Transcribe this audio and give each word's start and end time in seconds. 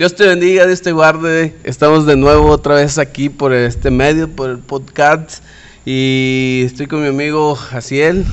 Dios 0.00 0.14
te 0.14 0.26
bendiga, 0.26 0.66
Dios 0.66 0.80
te 0.80 0.92
guarde. 0.92 1.54
Estamos 1.62 2.06
de 2.06 2.16
nuevo 2.16 2.46
otra 2.46 2.76
vez 2.76 2.96
aquí 2.96 3.28
por 3.28 3.52
este 3.52 3.90
medio, 3.90 4.30
por 4.30 4.48
el 4.48 4.56
podcast. 4.56 5.44
Y 5.84 6.62
estoy 6.64 6.86
con 6.86 7.02
mi 7.02 7.08
amigo 7.08 7.54
Jaciel. 7.54 8.24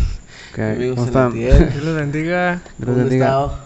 Ok, 0.53 0.59
mi 0.59 0.63
amigo 0.63 0.95
¿Cómo 0.95 1.07
están? 1.07 1.33
Dios 1.33 1.75
los 1.83 1.93
bendiga. 1.97 2.51
Dios 2.53 2.61
¿Cómo 2.79 2.91
has 2.93 2.97
bendiga. 2.99 3.25
estado? 3.25 3.59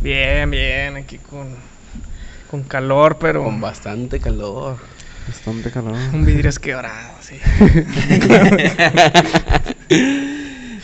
Bien, 0.00 0.50
bien, 0.50 0.96
aquí 0.96 1.18
con, 1.18 1.54
con 2.50 2.64
calor, 2.64 3.16
pero 3.20 3.44
Con 3.44 3.60
bastante 3.60 4.18
calor. 4.18 4.78
Bastante 5.28 5.70
calor. 5.70 5.94
un 6.12 6.24
vidrio 6.24 6.50
es 6.50 6.58
quebrado, 6.58 7.14
sí. 7.20 7.38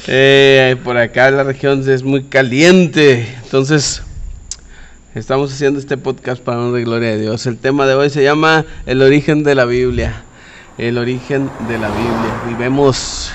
Eh, 0.06 0.76
por 0.82 0.96
acá 0.96 1.30
la 1.30 1.42
región 1.42 1.88
es 1.88 2.02
muy 2.02 2.24
caliente. 2.24 3.36
Entonces, 3.44 4.02
estamos 5.14 5.52
haciendo 5.52 5.80
este 5.80 5.96
podcast 5.96 6.42
para 6.42 6.60
honra 6.60 6.80
y 6.80 6.84
gloria 6.84 7.10
de 7.10 7.20
Dios. 7.20 7.46
El 7.46 7.58
tema 7.58 7.86
de 7.86 7.94
hoy 7.94 8.10
se 8.10 8.22
llama 8.22 8.64
El 8.86 9.02
origen 9.02 9.42
de 9.42 9.54
la 9.54 9.64
Biblia. 9.64 10.22
El 10.78 10.98
origen 10.98 11.50
de 11.68 11.78
la 11.78 11.88
Biblia. 11.88 12.34
Y 12.50 12.54
vemos, 12.54 13.32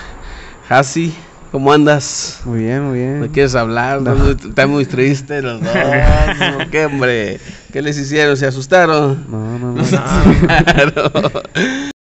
Hasi, 0.70 1.14
¿cómo 1.52 1.73
andas? 1.73 2.41
Muy 2.45 2.59
bien, 2.59 2.84
muy 2.84 3.00
bien. 3.00 3.20
¿No 3.20 3.27
quieres 3.27 3.55
hablar? 3.55 4.02
No. 4.02 4.14
¿Estás 4.14 4.26
muy, 4.26 4.50
están 4.50 4.70
muy 4.70 4.86
tristes 4.86 5.44
los 5.44 5.62
dos? 5.62 5.73
¿Por 6.58 6.70
¿Qué, 6.70 6.86
hombre? 6.86 7.40
¿Qué 7.72 7.81
les 7.81 7.98
hicieron? 7.98 8.38
¿Se 8.38 8.48
asustaron? 8.48 9.26
No, 9.30 9.59
no, 9.59 9.73
no. 9.73 9.84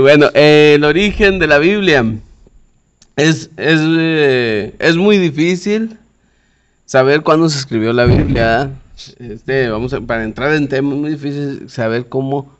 Bueno, 0.00 0.30
eh, 0.32 0.72
el 0.76 0.84
origen 0.84 1.38
de 1.38 1.46
la 1.46 1.58
Biblia 1.58 2.02
es, 3.16 3.50
es, 3.58 3.80
eh, 3.98 4.74
es 4.78 4.96
muy 4.96 5.18
difícil 5.18 5.98
saber 6.86 7.20
cuándo 7.20 7.50
se 7.50 7.58
escribió 7.58 7.92
la 7.92 8.06
Biblia. 8.06 8.70
Este, 9.18 9.68
vamos 9.68 9.92
a- 9.92 10.00
para 10.00 10.24
entrar 10.24 10.54
en 10.54 10.68
temas, 10.68 10.94
muy 10.96 11.10
difícil 11.10 11.68
saber 11.68 12.06
cómo, 12.08 12.50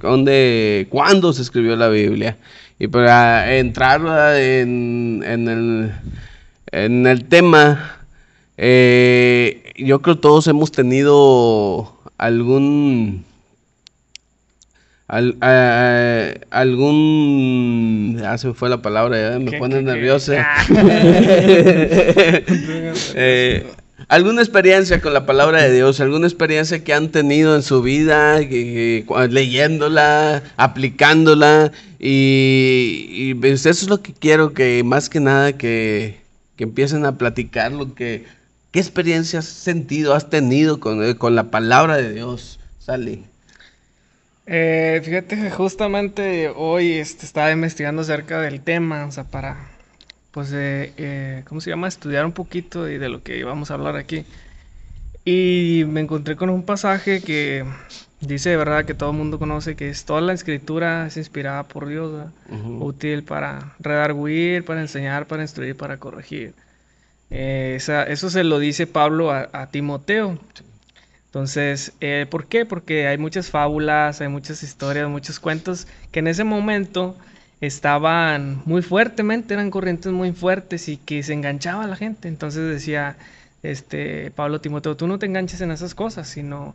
dónde, 0.00 0.88
cuándo 0.90 1.32
se 1.32 1.42
escribió 1.42 1.76
la 1.76 1.88
Biblia. 1.90 2.36
Y 2.80 2.88
para 2.88 3.56
entrar 3.56 4.00
en, 4.36 5.22
en 5.24 5.48
el, 5.48 5.92
en 6.72 7.06
el 7.06 7.24
tema, 7.26 7.98
eh, 8.56 9.62
yo 9.76 10.02
creo 10.02 10.18
todos 10.18 10.48
hemos 10.48 10.72
tenido 10.72 11.94
algún 12.18 13.24
al- 15.08 15.36
a- 15.40 16.30
a- 16.50 16.60
algún 16.60 18.20
ah, 18.24 18.36
se 18.38 18.48
me 18.48 18.54
fue 18.54 18.68
la 18.68 18.82
palabra 18.82 19.38
me 19.38 19.50
¿Qué, 19.50 19.58
nervioso. 19.82 20.32
Ah. 20.38 20.64
Eh, 23.14 23.66
alguna 24.08 24.42
experiencia 24.42 25.00
con 25.00 25.12
la 25.14 25.26
palabra 25.26 25.62
de 25.62 25.72
Dios 25.74 26.00
alguna 26.00 26.26
experiencia 26.26 26.82
que 26.84 26.94
han 26.94 27.10
tenido 27.10 27.54
en 27.56 27.62
su 27.62 27.82
vida 27.82 28.38
que- 28.40 28.48
que 28.48 29.04
cua- 29.06 29.28
leyéndola 29.28 30.42
aplicándola 30.56 31.72
y, 31.98 33.06
y, 33.10 33.34
pues, 33.34 33.66
eso 33.66 33.84
es 33.84 33.88
lo 33.90 34.02
que 34.02 34.12
quiero 34.12 34.52
que 34.52 34.82
más 34.84 35.08
que 35.08 35.20
nada 35.20 35.52
que, 35.58 36.18
que 36.56 36.64
empiecen 36.64 37.04
a 37.06 37.18
platicar 37.18 37.72
lo 37.72 37.94
que 37.94 38.24
qué 38.70 38.80
experiencias 38.80 39.46
has 39.46 39.52
sentido 39.52 40.14
has 40.14 40.30
tenido 40.30 40.78
con, 40.80 41.02
eh, 41.04 41.16
con 41.16 41.34
la 41.34 41.50
palabra 41.50 41.96
de 41.96 42.12
Dios 42.12 42.60
Sally 42.78 43.24
Eh, 44.50 45.00
fíjate 45.04 45.36
que 45.36 45.50
justamente 45.50 46.48
hoy 46.48 46.92
este, 46.94 47.26
estaba 47.26 47.50
investigando 47.52 48.00
acerca 48.02 48.40
del 48.40 48.62
tema, 48.62 49.04
o 49.04 49.12
sea, 49.12 49.24
para, 49.24 49.68
pues, 50.30 50.52
eh, 50.54 50.92
eh, 50.96 51.42
¿cómo 51.46 51.60
se 51.60 51.68
llama? 51.70 51.86
Estudiar 51.88 52.24
un 52.24 52.32
poquito 52.32 52.88
y 52.88 52.96
de 52.98 53.10
lo 53.10 53.22
que 53.22 53.36
íbamos 53.38 53.70
a 53.70 53.74
hablar 53.74 53.96
aquí. 53.96 54.24
Y 55.24 55.84
me 55.88 56.00
encontré 56.00 56.36
con 56.36 56.48
un 56.48 56.62
pasaje 56.62 57.20
que 57.20 57.64
dice 58.20 58.50
de 58.50 58.56
verdad 58.56 58.86
que 58.86 58.94
todo 58.94 59.10
el 59.10 59.16
mundo 59.16 59.38
conoce, 59.38 59.76
que 59.76 59.90
es 59.90 60.04
toda 60.06 60.22
la 60.22 60.32
escritura 60.32 61.06
es 61.06 61.16
inspirada 61.18 61.64
por 61.64 61.86
Dios, 61.86 62.30
útil 62.80 63.24
para 63.24 63.74
redarguir, 63.78 64.64
para 64.64 64.80
enseñar, 64.80 65.26
para 65.26 65.42
instruir, 65.42 65.76
para 65.76 65.98
corregir. 65.98 66.54
Eh, 67.30 67.74
esa- 67.76 68.04
eso 68.04 68.30
se 68.30 68.44
lo 68.44 68.58
dice 68.58 68.86
Pablo 68.86 69.30
a, 69.32 69.50
a 69.52 69.66
Timoteo. 69.70 70.38
Entonces, 71.28 71.92
eh, 72.00 72.26
¿por 72.30 72.46
qué? 72.48 72.64
Porque 72.66 73.06
hay 73.06 73.18
muchas 73.18 73.50
fábulas, 73.50 74.20
hay 74.20 74.28
muchas 74.28 74.62
historias, 74.62 75.08
muchos 75.08 75.40
cuentos 75.40 75.86
que 76.10 76.20
en 76.20 76.26
ese 76.28 76.44
momento 76.44 77.16
estaban 77.60 78.62
muy 78.64 78.82
fuertemente, 78.82 79.52
eran 79.54 79.70
corrientes 79.70 80.12
muy 80.12 80.32
fuertes 80.32 80.88
y 80.88 80.96
que 80.96 81.22
se 81.22 81.34
enganchaba 81.34 81.86
la 81.86 81.96
gente. 81.96 82.28
Entonces 82.28 82.68
decía 82.70 83.16
este 83.62 84.30
Pablo 84.30 84.56
a 84.56 84.62
Timoteo, 84.62 84.96
tú 84.96 85.06
no 85.06 85.18
te 85.18 85.26
enganches 85.26 85.60
en 85.60 85.70
esas 85.70 85.94
cosas, 85.94 86.28
sino 86.28 86.74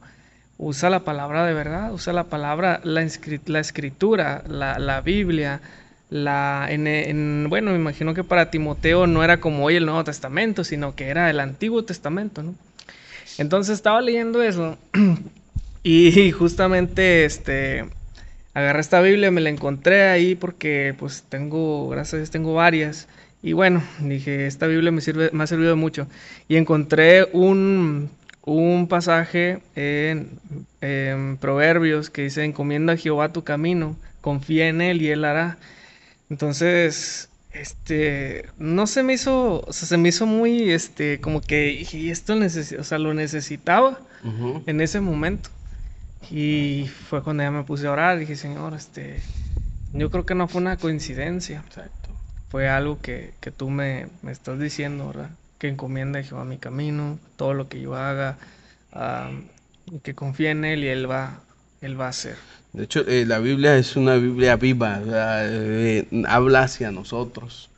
usa 0.58 0.90
la 0.90 1.04
palabra 1.04 1.46
de 1.46 1.54
verdad, 1.54 1.94
usa 1.94 2.14
la 2.14 2.26
palabra, 2.26 2.80
la, 2.84 3.06
la 3.48 3.60
escritura, 3.60 4.44
la, 4.48 4.78
la 4.80 5.02
Biblia, 5.02 5.62
la, 6.10 6.68
en, 6.70 6.88
en- 6.88 7.48
bueno, 7.50 7.72
me 7.72 7.78
imagino 7.78 8.14
que 8.14 8.24
para 8.24 8.52
Timoteo 8.52 9.08
no 9.08 9.24
era 9.24 9.40
como 9.40 9.66
hoy 9.66 9.76
el 9.78 9.86
Nuevo 9.86 10.04
Testamento, 10.04 10.64
sino 10.64 10.96
que 10.96 11.08
era 11.10 11.30
el 11.30 11.40
Antiguo 11.40 11.84
Testamento, 11.86 12.44
¿no? 12.44 12.56
Entonces 13.38 13.76
estaba 13.76 14.02
leyendo 14.02 14.42
eso 14.44 14.78
y 15.84 16.32
justamente 16.32 17.26
este 17.26 17.86
agarré 18.54 18.82
esta 18.82 19.02
Biblia, 19.02 19.32
me 19.32 19.42
la 19.42 19.50
encontré 19.50 20.04
ahí 20.04 20.36
porque 20.36 20.96
pues 20.98 21.24
tengo, 21.28 21.90
gracias 21.90 22.30
tengo 22.30 22.54
varias. 22.54 23.08
Y 23.42 23.54
bueno, 23.54 23.84
dije, 24.00 24.48
esta 24.48 24.68
Biblia 24.68 24.92
me 24.92 25.02
sirve, 25.02 25.30
me 25.34 25.44
ha 25.44 25.48
servido 25.48 25.76
mucho. 25.76 26.08
Y 26.48 26.56
encontré 26.56 27.28
un, 27.34 28.10
un 28.46 28.88
pasaje 28.88 29.60
en, 29.76 30.30
en 30.82 31.38
Proverbios 31.38 32.10
que 32.10 32.24
dice, 32.24 32.44
encomienda 32.46 32.94
a 32.94 32.98
Jehová 32.98 33.34
tu 33.34 33.44
camino, 33.44 33.98
confía 34.22 34.70
en 34.70 34.82
él 34.82 35.02
y 35.02 35.10
él 35.10 35.26
hará. 35.26 35.58
Entonces, 36.30 37.30
este, 37.54 38.46
no 38.58 38.88
se 38.88 39.04
me 39.04 39.14
hizo, 39.14 39.62
o 39.62 39.74
sea, 39.74 39.88
se 39.88 39.98
me 39.98 40.10
hizo 40.10 40.26
muy, 40.26 40.72
este, 40.72 41.20
como 41.22 41.42
que 41.42 41.66
dije, 41.66 41.98
"Y 41.98 42.10
esto 42.10 42.34
o 42.34 42.84
sea, 42.84 43.00
lo 43.00 43.14
necesitaba 43.14 44.00
en 44.66 44.82
ese 44.82 45.02
momento. 45.02 45.50
Y 46.32 46.88
fue 47.10 47.22
cuando 47.22 47.44
ya 47.44 47.52
me 47.52 47.64
puse 47.64 47.88
a 47.88 47.92
orar, 47.92 48.18
dije, 48.18 48.36
Señor, 48.36 48.74
este, 48.74 49.20
yo 49.94 50.10
creo 50.10 50.26
que 50.26 50.36
no 50.36 50.48
fue 50.48 50.62
una 50.62 50.78
coincidencia, 50.78 51.64
Exacto. 51.68 52.10
fue 52.50 52.70
algo 52.70 53.00
que, 53.02 53.34
que 53.42 53.52
tú 53.52 53.70
me, 53.70 54.08
me 54.22 54.32
estás 54.32 54.60
diciendo, 54.60 55.08
¿verdad? 55.08 55.30
Que 55.60 55.68
encomienda 55.68 56.20
a 56.20 56.24
Jehová 56.24 56.46
mi 56.46 56.58
camino, 56.58 57.20
todo 57.36 57.54
lo 57.54 57.68
que 57.68 57.82
yo 57.82 57.96
haga, 57.96 58.38
y 59.86 60.00
que 60.00 60.16
confíe 60.16 60.52
en 60.52 60.66
Él 60.66 60.84
y 60.84 60.88
Él 60.88 61.10
va, 61.10 61.42
Él 61.84 62.00
va 62.00 62.06
a 62.06 62.10
hacer. 62.10 62.38
De 62.72 62.86
hecho, 62.86 63.06
eh, 63.08 63.26
la 63.26 63.40
Biblia 63.40 63.78
es 63.78 63.98
una 63.98 64.16
Biblia 64.16 64.56
viva, 64.56 65.02
eh, 65.06 66.08
habla 66.30 66.64
hacia 66.64 66.92
nosotros. 66.92 67.70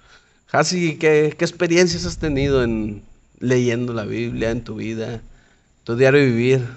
Hasi, 0.51 0.97
¿qué, 0.97 1.33
qué 1.35 1.43
experiencias 1.43 2.05
has 2.05 2.19
tenido 2.19 2.63
en 2.63 3.01
leyendo 3.39 3.93
la 3.93 4.05
Biblia 4.05 4.51
en 4.51 4.63
tu 4.63 4.75
vida, 4.75 5.21
tu 5.83 5.95
diario 5.95 6.21
vivir? 6.23 6.67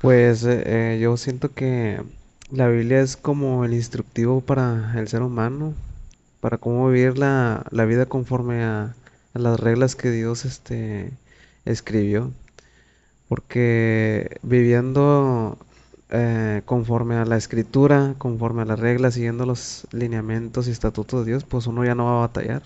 Pues 0.00 0.44
eh, 0.46 1.00
yo 1.02 1.16
siento 1.16 1.52
que 1.52 2.00
la 2.52 2.68
Biblia 2.68 3.00
es 3.00 3.16
como 3.16 3.64
el 3.64 3.74
instructivo 3.74 4.40
para 4.40 4.94
el 4.96 5.08
ser 5.08 5.22
humano, 5.22 5.74
para 6.40 6.58
cómo 6.58 6.88
vivir 6.88 7.18
la, 7.18 7.66
la 7.72 7.86
vida 7.86 8.06
conforme 8.06 8.62
a, 8.62 8.94
a 9.34 9.38
las 9.40 9.58
reglas 9.58 9.96
que 9.96 10.12
Dios 10.12 10.44
este, 10.44 11.10
escribió. 11.64 12.30
Porque 13.28 14.38
viviendo 14.42 15.58
eh, 16.10 16.62
conforme 16.64 17.16
a 17.16 17.24
la 17.24 17.36
escritura, 17.36 18.14
conforme 18.18 18.62
a 18.62 18.64
las 18.64 18.78
reglas, 18.80 19.14
siguiendo 19.14 19.44
los 19.46 19.86
lineamientos 19.92 20.68
y 20.68 20.70
estatutos 20.70 21.24
de 21.24 21.32
Dios, 21.32 21.44
pues 21.44 21.66
uno 21.66 21.84
ya 21.84 21.94
no 21.94 22.06
va 22.06 22.18
a 22.18 22.20
batallar. 22.26 22.62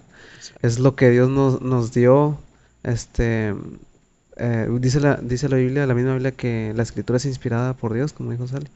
Es 0.62 0.78
lo 0.78 0.94
que 0.96 1.10
Dios 1.10 1.28
nos, 1.30 1.60
nos 1.62 1.92
dio, 1.92 2.38
este, 2.84 3.54
eh, 4.36 4.68
dice 4.80 5.00
la, 5.00 5.16
dice 5.16 5.48
la 5.48 5.56
Biblia, 5.56 5.86
la 5.86 5.94
misma 5.94 6.12
Biblia, 6.14 6.32
que 6.32 6.72
la 6.76 6.82
escritura 6.82 7.16
es 7.18 7.26
inspirada 7.26 7.74
por 7.74 7.94
Dios, 7.94 8.12
como 8.12 8.30
dijo 8.30 8.46
Sally. 8.46 8.68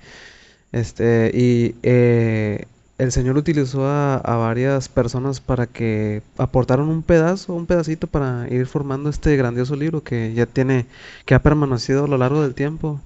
Este, 0.72 1.30
y 1.34 1.76
eh, 1.82 2.66
el 2.98 3.12
Señor 3.12 3.36
utilizó 3.36 3.86
a, 3.86 4.16
a 4.16 4.36
varias 4.36 4.88
personas 4.88 5.40
para 5.40 5.66
que 5.66 6.22
aportaron 6.38 6.88
un 6.88 7.02
pedazo, 7.02 7.54
un 7.54 7.66
pedacito 7.66 8.06
para 8.08 8.48
ir 8.50 8.66
formando 8.66 9.10
este 9.10 9.36
grandioso 9.36 9.76
libro 9.76 10.02
que 10.02 10.34
ya 10.34 10.46
tiene, 10.46 10.86
que 11.24 11.34
ha 11.34 11.42
permanecido 11.42 12.04
a 12.04 12.08
lo 12.08 12.18
largo 12.18 12.42
del 12.42 12.54
tiempo. 12.54 13.00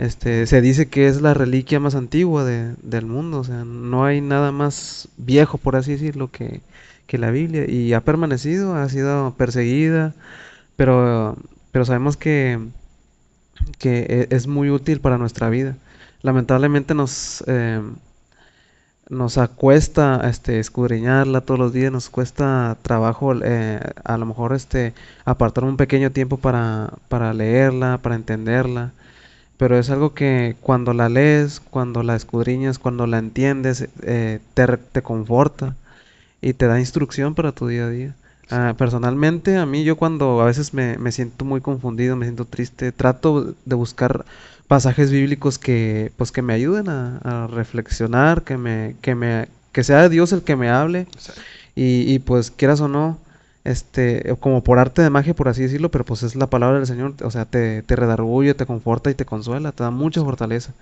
Este, 0.00 0.46
se 0.46 0.62
dice 0.62 0.88
que 0.88 1.08
es 1.08 1.20
la 1.20 1.34
reliquia 1.34 1.78
más 1.78 1.94
antigua 1.94 2.44
de- 2.44 2.74
del 2.82 3.04
mundo, 3.06 3.40
o 3.40 3.44
sea, 3.44 3.64
no 3.64 4.04
hay 4.06 4.20
nada 4.22 4.50
más 4.52 5.08
viejo, 5.18 5.58
por 5.58 5.76
así 5.76 5.92
decirlo, 5.92 6.30
que, 6.30 6.62
la 7.18 7.32
Biblia 7.32 7.68
y 7.68 7.92
ha 7.92 8.02
permanecido, 8.02 8.76
ha 8.76 8.88
sido 8.88 9.34
perseguida, 9.36 10.14
pero, 10.76 11.36
pero 11.72 11.84
sabemos 11.84 12.16
que, 12.16 12.58
que 13.78 14.28
e, 14.30 14.34
es 14.36 14.46
muy 14.46 14.70
útil 14.70 15.00
para 15.00 15.18
nuestra 15.18 15.48
vida. 15.50 15.76
Lamentablemente 16.22 16.94
nos, 16.94 17.42
eh, 17.46 17.80
nos 19.08 19.38
acuesta 19.38 20.20
este, 20.28 20.60
escudriñarla 20.60 21.40
todos 21.40 21.58
los 21.58 21.72
días, 21.72 21.90
nos 21.92 22.10
cuesta 22.10 22.76
trabajo 22.82 23.34
eh, 23.42 23.80
a 24.04 24.16
lo 24.18 24.26
mejor 24.26 24.52
este, 24.54 24.94
apartar 25.24 25.64
un 25.64 25.76
pequeño 25.76 26.12
tiempo 26.12 26.36
para, 26.36 26.92
para 27.08 27.34
leerla, 27.34 27.98
para 27.98 28.14
entenderla 28.14 28.92
pero 29.60 29.78
es 29.78 29.90
algo 29.90 30.14
que 30.14 30.56
cuando 30.62 30.94
la 30.94 31.10
lees, 31.10 31.60
cuando 31.60 32.02
la 32.02 32.16
escudriñas, 32.16 32.78
cuando 32.78 33.06
la 33.06 33.18
entiendes, 33.18 33.90
eh, 34.04 34.40
te, 34.54 34.66
te, 34.78 35.02
conforta 35.02 35.76
y 36.40 36.54
te 36.54 36.66
da 36.66 36.80
instrucción 36.80 37.34
para 37.34 37.52
tu 37.52 37.66
día 37.66 37.84
a 37.84 37.90
día. 37.90 38.14
Ah, 38.50 38.74
personalmente, 38.78 39.58
a 39.58 39.66
mí 39.66 39.84
yo 39.84 39.96
cuando 39.96 40.40
a 40.40 40.46
veces 40.46 40.72
me, 40.72 40.96
me, 40.96 41.12
siento 41.12 41.44
muy 41.44 41.60
confundido, 41.60 42.16
me 42.16 42.24
siento 42.24 42.46
triste, 42.46 42.90
trato 42.90 43.54
de 43.66 43.74
buscar 43.74 44.24
pasajes 44.66 45.10
bíblicos 45.10 45.58
que 45.58 46.10
pues 46.16 46.32
que 46.32 46.40
me 46.40 46.54
ayuden 46.54 46.88
a, 46.88 47.46
reflexionar, 47.52 48.44
que 48.44 48.56
me, 48.56 48.96
que 49.02 49.14
me, 49.14 49.48
que 49.72 49.84
sea 49.84 50.08
Dios 50.08 50.32
el 50.32 50.40
que 50.40 50.56
me 50.56 50.70
hable. 50.70 51.06
Y, 51.74 52.10
y 52.10 52.18
pues 52.18 52.50
quieras 52.50 52.80
o 52.80 52.88
no, 52.88 53.18
este, 53.64 54.34
como 54.40 54.62
por 54.64 54.78
arte 54.78 55.02
de 55.02 55.10
magia, 55.10 55.34
por 55.34 55.48
así 55.48 55.62
decirlo, 55.62 55.90
pero 55.90 56.04
pues 56.04 56.22
es 56.22 56.34
la 56.34 56.48
palabra 56.48 56.78
del 56.78 56.86
Señor, 56.86 57.14
o 57.22 57.30
sea, 57.30 57.44
te, 57.44 57.82
te 57.82 57.96
redarguye, 57.96 58.54
te 58.54 58.66
conforta 58.66 59.10
y 59.10 59.14
te 59.14 59.24
consuela, 59.24 59.72
te 59.72 59.82
da 59.82 59.90
mucha 59.90 60.22
fortaleza. 60.22 60.72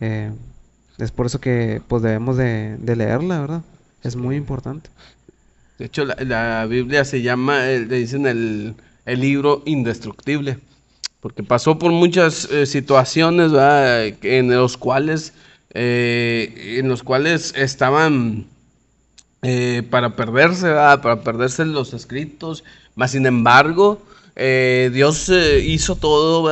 Eh, 0.00 0.30
es 0.98 1.10
por 1.10 1.26
eso 1.26 1.40
que 1.40 1.80
pues 1.88 2.02
debemos 2.02 2.36
de, 2.36 2.76
leerla, 2.84 3.40
¿verdad? 3.40 3.62
Es 4.02 4.16
muy 4.16 4.36
importante. 4.36 4.90
De 5.78 5.86
hecho, 5.86 6.04
la, 6.04 6.66
Biblia 6.66 7.04
se 7.04 7.22
llama, 7.22 7.64
le 7.64 7.86
dicen 7.86 8.26
el, 8.26 8.74
el, 9.06 9.20
libro 9.20 9.62
indestructible, 9.64 10.58
porque 11.20 11.42
pasó 11.42 11.78
por 11.78 11.92
muchas 11.92 12.50
eh, 12.50 12.66
situaciones, 12.66 13.52
¿verdad? 13.52 14.06
En 14.22 14.50
los 14.50 14.76
cuales, 14.76 15.32
eh, 15.72 16.76
en 16.78 16.88
los 16.88 17.02
cuales 17.02 17.54
estaban 17.56 18.46
eh, 19.42 19.82
para 19.90 20.16
perderse, 20.16 20.72
para 20.72 21.22
perderse 21.22 21.64
los 21.64 21.94
escritos, 21.94 22.64
más 22.94 23.12
sin 23.12 23.26
embargo, 23.26 24.02
eh, 24.36 24.90
Dios 24.92 25.28
eh, 25.28 25.60
hizo 25.64 25.96
todo 25.96 26.50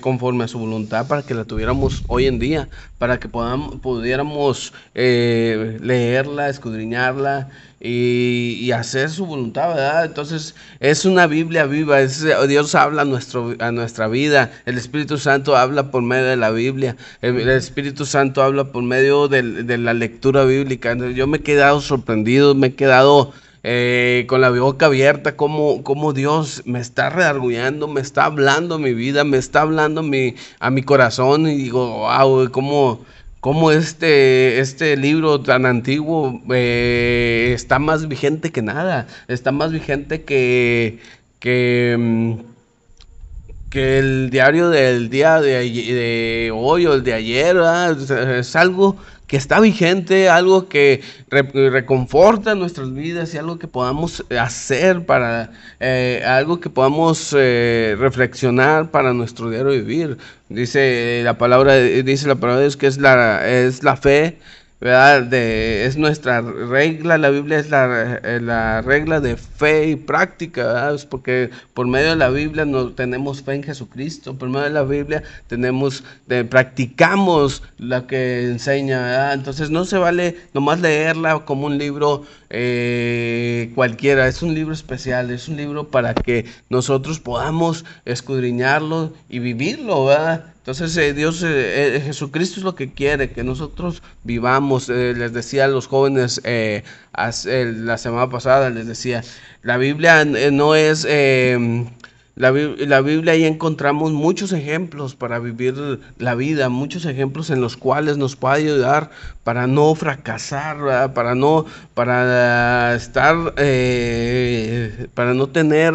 conforme 0.00 0.44
a 0.44 0.48
su 0.48 0.58
voluntad 0.58 1.06
para 1.06 1.22
que 1.22 1.34
la 1.34 1.44
tuviéramos 1.44 2.02
hoy 2.08 2.26
en 2.26 2.38
día, 2.38 2.68
para 2.98 3.18
que 3.18 3.28
podamos, 3.28 3.76
pudiéramos 3.80 4.72
leerla, 4.94 6.48
escudriñarla 6.48 7.48
y, 7.84 8.70
hacer 8.72 9.10
su 9.10 9.26
voluntad, 9.26 9.68
¿verdad? 9.68 10.04
Entonces 10.04 10.54
es 10.78 11.04
una 11.04 11.26
Biblia 11.26 11.66
viva, 11.66 12.00
es, 12.00 12.24
Dios 12.48 12.74
habla 12.74 13.02
a, 13.02 13.04
nuestro, 13.04 13.54
a 13.58 13.72
nuestra 13.72 14.06
vida, 14.08 14.52
el 14.66 14.78
Espíritu 14.78 15.18
Santo 15.18 15.56
habla 15.56 15.90
por 15.90 16.02
medio 16.02 16.26
de 16.26 16.36
la 16.36 16.50
Biblia, 16.50 16.96
el, 17.20 17.48
Espíritu 17.48 18.06
Santo 18.06 18.42
habla 18.42 18.70
por 18.70 18.82
medio 18.84 19.26
de, 19.28 19.42
la 19.78 19.94
lectura 19.94 20.44
bíblica. 20.44 20.94
Yo 20.94 21.26
me 21.26 21.38
he 21.38 21.42
quedado 21.42 21.80
sorprendido, 21.80 22.54
me 22.54 22.68
he 22.68 22.74
quedado... 22.74 23.32
Eh, 23.64 24.24
con 24.28 24.40
la 24.40 24.50
boca 24.50 24.86
abierta, 24.86 25.36
como, 25.36 25.84
como 25.84 26.12
Dios 26.12 26.62
me 26.66 26.80
está 26.80 27.10
redargullando, 27.10 27.86
me 27.86 28.00
está 28.00 28.24
hablando 28.24 28.78
mi 28.80 28.92
vida, 28.92 29.22
me 29.22 29.36
está 29.36 29.60
hablando 29.62 30.00
a 30.58 30.70
mi, 30.70 30.82
corazón. 30.82 31.46
Y 31.46 31.54
digo, 31.56 31.98
wow, 31.98 32.50
cómo, 32.50 33.04
cómo 33.40 33.70
este, 33.70 34.58
este 34.60 34.96
libro 34.96 35.40
tan 35.40 35.66
antiguo 35.66 36.40
eh, 36.52 37.52
está 37.54 37.78
más 37.78 38.08
vigente 38.08 38.50
que 38.50 38.62
nada, 38.62 39.06
está 39.28 39.52
más 39.52 39.70
vigente 39.72 40.22
que, 40.24 40.98
que, 41.38 41.96
mm, 41.98 42.51
que 43.72 43.98
el 43.98 44.28
diario 44.28 44.68
del 44.68 45.08
día 45.08 45.40
de, 45.40 46.52
hoy 46.54 46.84
o 46.84 46.92
el 46.92 47.02
de 47.02 47.14
ayer, 47.14 47.56
es 48.38 48.54
algo 48.54 48.98
que 49.26 49.38
está 49.38 49.60
vigente, 49.60 50.28
algo 50.28 50.68
que 50.68 51.00
reconforta 51.30 52.54
nuestras 52.54 52.92
vidas 52.92 53.32
y 53.32 53.38
algo 53.38 53.58
que 53.58 53.68
podamos 53.68 54.26
hacer 54.38 55.06
para, 55.06 55.52
eh, 55.80 56.22
algo 56.26 56.60
que 56.60 56.68
podamos 56.68 57.34
eh, 57.34 57.96
reflexionar 57.98 58.90
para 58.90 59.14
nuestro 59.14 59.48
diario 59.48 59.70
vivir. 59.70 60.18
Dice 60.50 61.22
la 61.24 61.38
palabra, 61.38 61.76
dice 61.76 62.28
la 62.28 62.34
palabra 62.34 62.58
de 62.58 62.64
Dios 62.64 62.76
que 62.76 62.88
es 62.88 62.98
la, 62.98 63.48
es 63.50 63.82
la 63.82 63.96
fe 63.96 64.36
¿verdad? 64.82 65.22
De, 65.22 65.86
es 65.86 65.96
nuestra 65.96 66.40
regla, 66.40 67.16
la 67.16 67.30
Biblia 67.30 67.60
es 67.60 67.70
la, 67.70 68.18
eh, 68.24 68.40
la 68.40 68.82
regla 68.82 69.20
de 69.20 69.36
fe 69.36 69.90
y 69.90 69.96
práctica, 69.96 70.66
¿verdad? 70.66 70.94
Es 70.96 71.06
porque 71.06 71.50
por 71.72 71.86
medio 71.86 72.10
de 72.10 72.16
la 72.16 72.30
Biblia 72.30 72.64
no, 72.64 72.90
tenemos 72.90 73.42
fe 73.42 73.54
en 73.54 73.62
Jesucristo, 73.62 74.36
por 74.36 74.48
medio 74.48 74.64
de 74.64 74.70
la 74.70 74.82
Biblia 74.82 75.22
tenemos, 75.46 76.02
de, 76.26 76.44
practicamos 76.44 77.62
lo 77.78 78.08
que 78.08 78.48
enseña. 78.48 79.32
Entonces 79.32 79.70
no 79.70 79.84
se 79.84 79.98
vale 79.98 80.36
nomás 80.52 80.80
leerla 80.80 81.38
como 81.44 81.66
un 81.66 81.78
libro 81.78 82.24
eh, 82.50 83.70
cualquiera, 83.76 84.26
es 84.26 84.42
un 84.42 84.52
libro 84.52 84.74
especial, 84.74 85.30
es 85.30 85.46
un 85.46 85.58
libro 85.58 85.90
para 85.90 86.12
que 86.12 86.46
nosotros 86.70 87.20
podamos 87.20 87.84
escudriñarlo 88.04 89.12
y 89.28 89.38
vivirlo, 89.38 90.06
¿verdad? 90.06 90.51
Entonces 90.62 90.96
eh, 90.96 91.12
Dios, 91.12 91.42
eh, 91.42 91.96
eh, 91.96 92.00
Jesucristo 92.00 92.60
es 92.60 92.64
lo 92.64 92.76
que 92.76 92.92
quiere, 92.92 93.32
que 93.32 93.42
nosotros 93.42 94.00
vivamos. 94.22 94.88
les 94.88 95.32
decía 95.32 95.64
a 95.64 95.68
los 95.68 95.88
jóvenes 95.88 96.40
la 96.44 97.98
semana 97.98 98.30
pasada, 98.30 98.70
les 98.70 98.86
decía, 98.86 99.24
la 99.62 99.76
Biblia 99.76 100.24
no 100.24 100.76
es... 100.76 101.04
Em, 101.08 101.88
la, 102.36 102.52
la, 102.52 103.00
Biblia 103.02 103.34
ahí 103.34 103.44
encontramos 103.44 104.12
muchos 104.12 104.52
ejemplos 104.52 105.16
para 105.16 105.38
vivir 105.40 106.00
la 106.18 106.34
vida, 106.34 106.68
muchos 106.70 107.04
ejemplos 107.04 107.50
en 107.50 107.60
los 107.60 107.76
cuales 107.76 108.16
nos 108.16 108.36
puede 108.36 108.54
ayudar 108.54 109.10
para 109.44 109.66
no 109.66 109.94
fracasar, 109.96 111.12
para 111.12 111.34
no, 111.34 111.66
para 111.94 112.94
estar, 112.94 113.54
para 115.14 115.34
no 115.34 115.48
tener 115.48 115.92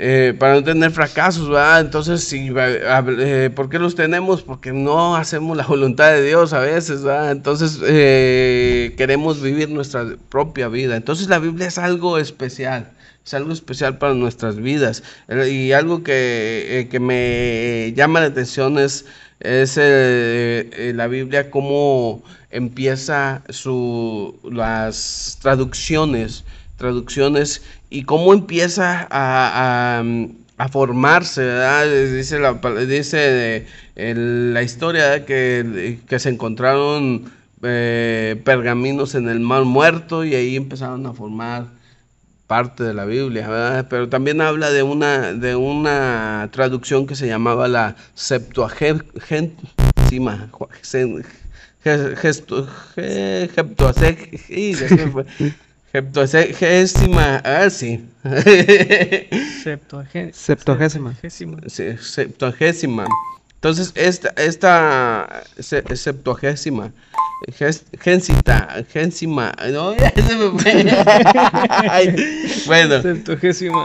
eh, 0.00 0.32
para 0.38 0.54
no 0.54 0.62
tener 0.62 0.92
fracasos, 0.92 1.48
¿verdad? 1.48 1.80
Entonces, 1.80 2.22
si, 2.22 2.52
eh, 2.56 3.50
¿por 3.52 3.68
qué 3.68 3.80
los 3.80 3.96
tenemos? 3.96 4.42
Porque 4.42 4.72
no 4.72 5.16
hacemos 5.16 5.56
la 5.56 5.66
voluntad 5.66 6.12
de 6.12 6.22
Dios 6.22 6.52
a 6.52 6.60
veces, 6.60 7.02
¿verdad? 7.02 7.32
Entonces, 7.32 7.80
eh, 7.84 8.94
queremos 8.96 9.42
vivir 9.42 9.70
nuestra 9.70 10.06
propia 10.28 10.68
vida. 10.68 10.94
Entonces, 10.94 11.28
la 11.28 11.40
Biblia 11.40 11.66
es 11.66 11.78
algo 11.78 12.16
especial, 12.18 12.92
es 13.26 13.34
algo 13.34 13.52
especial 13.52 13.98
para 13.98 14.14
nuestras 14.14 14.54
vidas. 14.56 15.02
Y 15.50 15.72
algo 15.72 16.04
que, 16.04 16.86
que 16.88 17.00
me 17.00 17.92
llama 17.96 18.20
la 18.20 18.26
atención 18.26 18.78
es, 18.78 19.04
es 19.40 19.76
la 19.76 21.08
Biblia, 21.08 21.50
cómo 21.50 22.22
empieza 22.50 23.42
su, 23.48 24.38
las 24.44 25.38
traducciones 25.42 26.44
traducciones 26.78 27.62
y 27.90 28.02
cómo 28.04 28.32
empieza 28.32 29.06
a, 29.10 30.02
a, 30.58 30.68
formarse, 30.68 31.42
¿verdad? 31.44 31.86
Dice 32.14 32.38
la, 32.38 32.54
dice 32.84 33.66
la 33.96 34.62
historia 34.62 35.24
que, 35.24 35.98
que, 36.06 36.18
se 36.18 36.28
encontraron 36.28 37.30
eh, 37.62 38.40
pergaminos 38.44 39.14
en 39.14 39.28
el 39.28 39.40
mar 39.40 39.64
muerto 39.64 40.24
y 40.24 40.34
ahí 40.34 40.56
empezaron 40.56 41.06
a 41.06 41.12
formar 41.12 41.66
parte 42.46 42.82
de 42.82 42.94
la 42.94 43.04
Biblia, 43.04 43.46
¿verdad? 43.46 43.86
pero 43.90 44.08
también 44.08 44.40
habla 44.40 44.70
de 44.70 44.82
una, 44.82 45.34
de 45.34 45.54
una 45.54 46.48
traducción 46.50 47.06
que 47.06 47.14
se 47.14 47.26
llamaba 47.26 47.68
la 47.68 47.96
Septuagesima, 48.14 49.04
Septuagésima, 50.82 51.24
ah, 57.44 57.70
sí. 57.70 58.00
Septuagésima. 60.32 61.14
Septuagésima. 62.00 63.06
Entonces, 63.58 63.92
esta, 63.96 64.32
esta 64.36 65.42
septuagésima 65.94 66.92
Gensita, 68.00 68.84
Gensima, 68.92 69.54
no, 69.70 69.96
ya 69.96 70.10
se 70.10 70.34
me 70.34 70.58
fue. 70.58 70.84
bueno, 72.66 72.96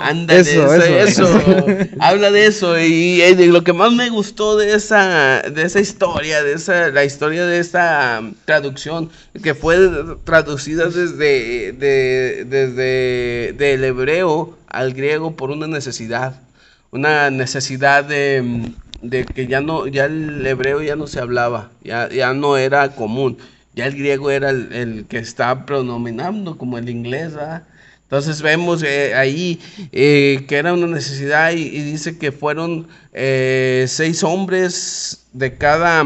ándale, 0.02 0.40
eso, 0.40 0.74
eso, 0.74 1.24
eso. 1.24 1.78
habla 2.00 2.32
de 2.32 2.48
eso 2.48 2.80
y, 2.80 3.18
de 3.20 3.46
lo 3.48 3.64
que 3.64 3.74
más 3.74 3.94
me 3.94 4.10
gustó 4.10 4.58
de 4.58 4.74
esa, 4.74 5.42
de 5.42 5.62
esa 5.62 5.80
historia, 5.80 6.44
de 6.44 6.54
esa, 6.54 6.90
la 6.90 7.06
historia 7.06 7.46
de 7.46 7.60
esta 7.60 8.24
traducción 8.46 9.12
que 9.44 9.54
fue 9.54 9.78
traducida 10.24 10.86
desde, 10.86 11.74
de, 11.74 12.46
desde 12.50 13.54
del 13.54 13.84
hebreo 13.84 14.58
al 14.68 14.94
griego 14.94 15.36
por 15.36 15.52
una 15.52 15.68
necesidad, 15.68 16.42
una 16.90 17.30
necesidad 17.30 18.04
de 18.04 18.74
de 19.04 19.26
que 19.26 19.48
ya 19.48 19.62
no, 19.62 19.86
ya 19.86 20.06
el 20.06 20.46
hebreo 20.48 20.82
ya 20.82 20.96
no 20.96 21.08
se 21.08 21.20
hablaba, 21.20 21.70
ya, 21.84 22.10
ya 22.10 22.34
no 22.34 22.58
era 22.58 22.96
común. 22.96 23.38
Ya 23.76 23.88
el 23.88 23.96
griego 23.96 24.30
era 24.32 24.50
el, 24.52 25.06
que 25.10 25.18
estaba 25.18 25.66
predominando, 25.66 26.58
como 26.58 26.78
el 26.78 26.90
inglés, 26.90 27.34
¿verdad? 27.34 27.64
Entonces 28.04 28.42
vemos 28.42 28.84
eh, 28.84 29.16
ahí 29.16 29.60
eh, 29.92 30.46
que 30.48 30.58
era 30.58 30.74
una 30.74 30.86
necesidad 30.86 31.52
y, 31.52 31.70
dice 31.82 32.18
que 32.18 32.32
fueron 32.32 32.88
eh, 33.12 33.86
seis 33.88 34.24
hombres 34.24 35.26
de 35.34 35.56
cada, 35.58 36.04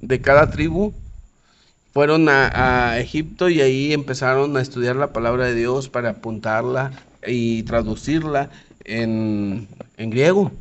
de 0.00 0.20
cada 0.20 0.50
tribu, 0.50 0.94
fueron 1.92 2.28
a, 2.28 2.98
Egipto 2.98 3.50
y 3.50 3.60
ahí 3.60 3.92
empezaron 3.92 4.56
a 4.56 4.62
estudiar 4.62 4.94
la 4.96 5.12
palabra 5.12 5.46
de 5.46 5.56
Dios 5.56 5.88
para 5.88 6.10
apuntarla 6.10 6.92
y 7.26 7.64
traducirla 7.64 8.48
en, 8.84 9.66
en 9.96 10.10
griego. 10.10 10.52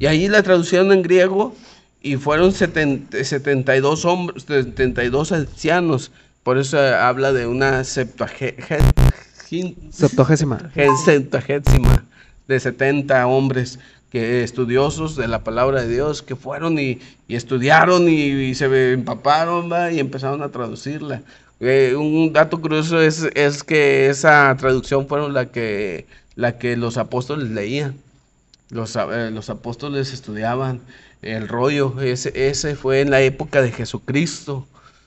Y 0.00 0.06
ahí 0.06 0.28
la 0.28 0.42
traducieron 0.42 0.90
en 0.92 1.02
griego 1.02 1.54
y 2.00 2.16
fueron 2.16 2.52
72 2.52 4.04
hombres, 4.06 4.44
72 4.44 5.30
ancianos. 5.30 6.10
Por 6.42 6.56
eso 6.56 6.78
habla 6.78 7.34
de 7.34 7.46
una 7.46 7.84
septuagésima. 7.84 8.72
septuagésima 11.04 12.04
de 12.48 12.58
70 12.58 13.26
hombres 13.26 13.78
que 14.10 14.42
estudiosos 14.42 15.16
de 15.16 15.28
la 15.28 15.44
palabra 15.44 15.82
de 15.82 15.88
Dios 15.88 16.22
que 16.22 16.34
fueron 16.34 16.78
y, 16.78 16.98
estudiaron 17.28 18.08
y, 18.08 18.54
se 18.54 18.92
empaparon 18.94 19.70
y 19.92 19.98
empezaron 19.98 20.42
a 20.42 20.48
traducirla. 20.48 21.20
Eh, 21.60 21.94
un 21.94 22.32
dato 22.32 22.58
curioso 22.58 23.02
es, 23.02 23.28
es, 23.34 23.62
que 23.62 24.08
esa 24.08 24.56
traducción 24.58 25.06
fueron 25.06 25.34
la 25.34 25.44
que, 25.44 26.06
la 26.36 26.56
que 26.56 26.78
los 26.78 26.96
apóstoles 26.96 27.50
leían. 27.50 27.96
Los, 28.70 28.96
eh, 28.96 29.30
los 29.32 29.50
apóstoles 29.50 30.12
estudiaban 30.12 30.80
el 31.22 31.48
rollo. 31.48 32.00
Ese, 32.00 32.32
ese 32.48 32.76
fue 32.76 33.00
en 33.00 33.10
la 33.10 33.20
época 33.20 33.62
de 33.62 33.72
Jesucristo. 33.72 34.66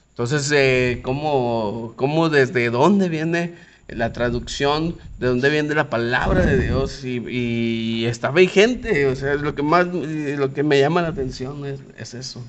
Entonces, 0.10 0.52
eh, 0.54 1.02
¿cómo, 1.04 1.94
¿cómo, 1.96 2.30
desde 2.30 2.70
dónde 2.70 3.10
viene 3.10 3.56
la 3.88 4.14
traducción? 4.14 4.96
¿De 5.18 5.28
dónde 5.28 5.50
viene 5.50 5.74
la 5.74 5.90
palabra 5.90 6.46
de 6.46 6.58
Dios? 6.60 7.04
Y, 7.04 7.24
y 7.28 8.06
está 8.06 8.32
vigente. 8.32 9.08
O 9.08 9.16
sea, 9.16 9.36
lo 9.36 9.56
que 9.56 9.64
más, 9.64 9.88
lo 9.88 10.54
que 10.54 10.64
me 10.64 10.80
llama 10.80 11.02
la 11.02 11.08
atención 11.08 11.66
es, 11.66 11.80
es 11.98 12.14
eso. 12.14 12.44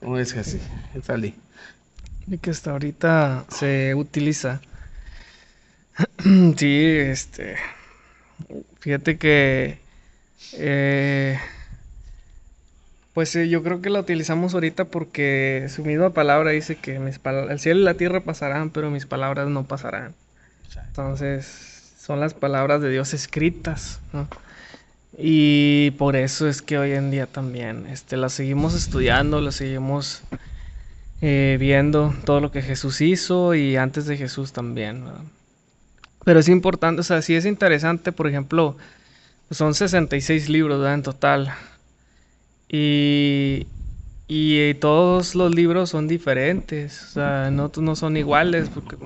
¿Cómo 0.00 0.18
es 0.18 0.36
así? 0.36 0.60
Salí. 1.02 1.34
Y 2.28 2.38
que 2.38 2.50
hasta 2.50 2.72
ahorita 2.72 3.46
se 3.48 3.94
utiliza. 3.94 4.60
sí, 6.56 6.84
este. 6.84 7.56
Fíjate 8.80 9.16
que. 9.16 9.85
Eh, 10.54 11.38
pues 13.16 13.30
sí, 13.30 13.48
yo 13.48 13.62
creo 13.62 13.80
que 13.80 13.88
la 13.88 14.00
utilizamos 14.00 14.52
ahorita 14.52 14.84
porque 14.84 15.68
su 15.74 15.84
misma 15.84 16.10
palabra 16.10 16.50
dice 16.50 16.76
que 16.76 16.98
mis 16.98 17.18
el 17.24 17.58
cielo 17.58 17.80
y 17.80 17.84
la 17.84 17.94
tierra 17.94 18.20
pasarán, 18.20 18.70
pero 18.70 18.90
mis 18.90 19.06
palabras 19.06 19.48
no 19.48 19.64
pasarán. 19.64 20.14
Entonces, 20.88 21.94
son 21.98 22.20
las 22.20 22.34
palabras 22.34 22.80
de 22.82 22.90
Dios 22.90 23.14
escritas, 23.14 24.00
Y 25.18 25.92
por 25.92 26.14
eso 26.14 26.46
es 26.46 26.60
que 26.60 26.78
hoy 26.78 26.92
en 26.92 27.10
día 27.10 27.26
también 27.26 27.86
este, 27.86 28.18
las 28.18 28.34
seguimos 28.34 28.74
estudiando, 28.74 29.40
las 29.40 29.54
seguimos 29.54 30.22
eh, 31.22 31.56
viendo 31.58 32.14
todo 32.26 32.40
lo 32.40 32.50
que 32.50 32.60
Jesús 32.60 33.00
hizo 33.00 33.54
y 33.54 33.76
antes 33.76 34.04
de 34.04 34.18
Jesús 34.18 34.52
también. 34.52 35.04
Pero 36.24 36.40
es 36.40 36.48
importante, 36.48 37.00
o 37.00 37.04
sea, 37.04 37.22
sí 37.22 37.34
es 37.34 37.46
interesante, 37.46 38.12
por 38.12 38.26
ejemplo, 38.26 38.76
son 39.50 39.74
66 39.74 40.48
libros 40.48 40.86
en 40.86 41.02
total. 41.02 41.54
Y, 42.68 43.66
y 44.28 44.74
todos 44.74 45.34
los 45.34 45.54
libros 45.54 45.90
son 45.90 46.08
diferentes, 46.08 47.04
o 47.04 47.08
sea, 47.10 47.50
no, 47.50 47.70
no 47.76 47.96
son 47.96 48.16
iguales, 48.16 48.68
porque 48.68 48.96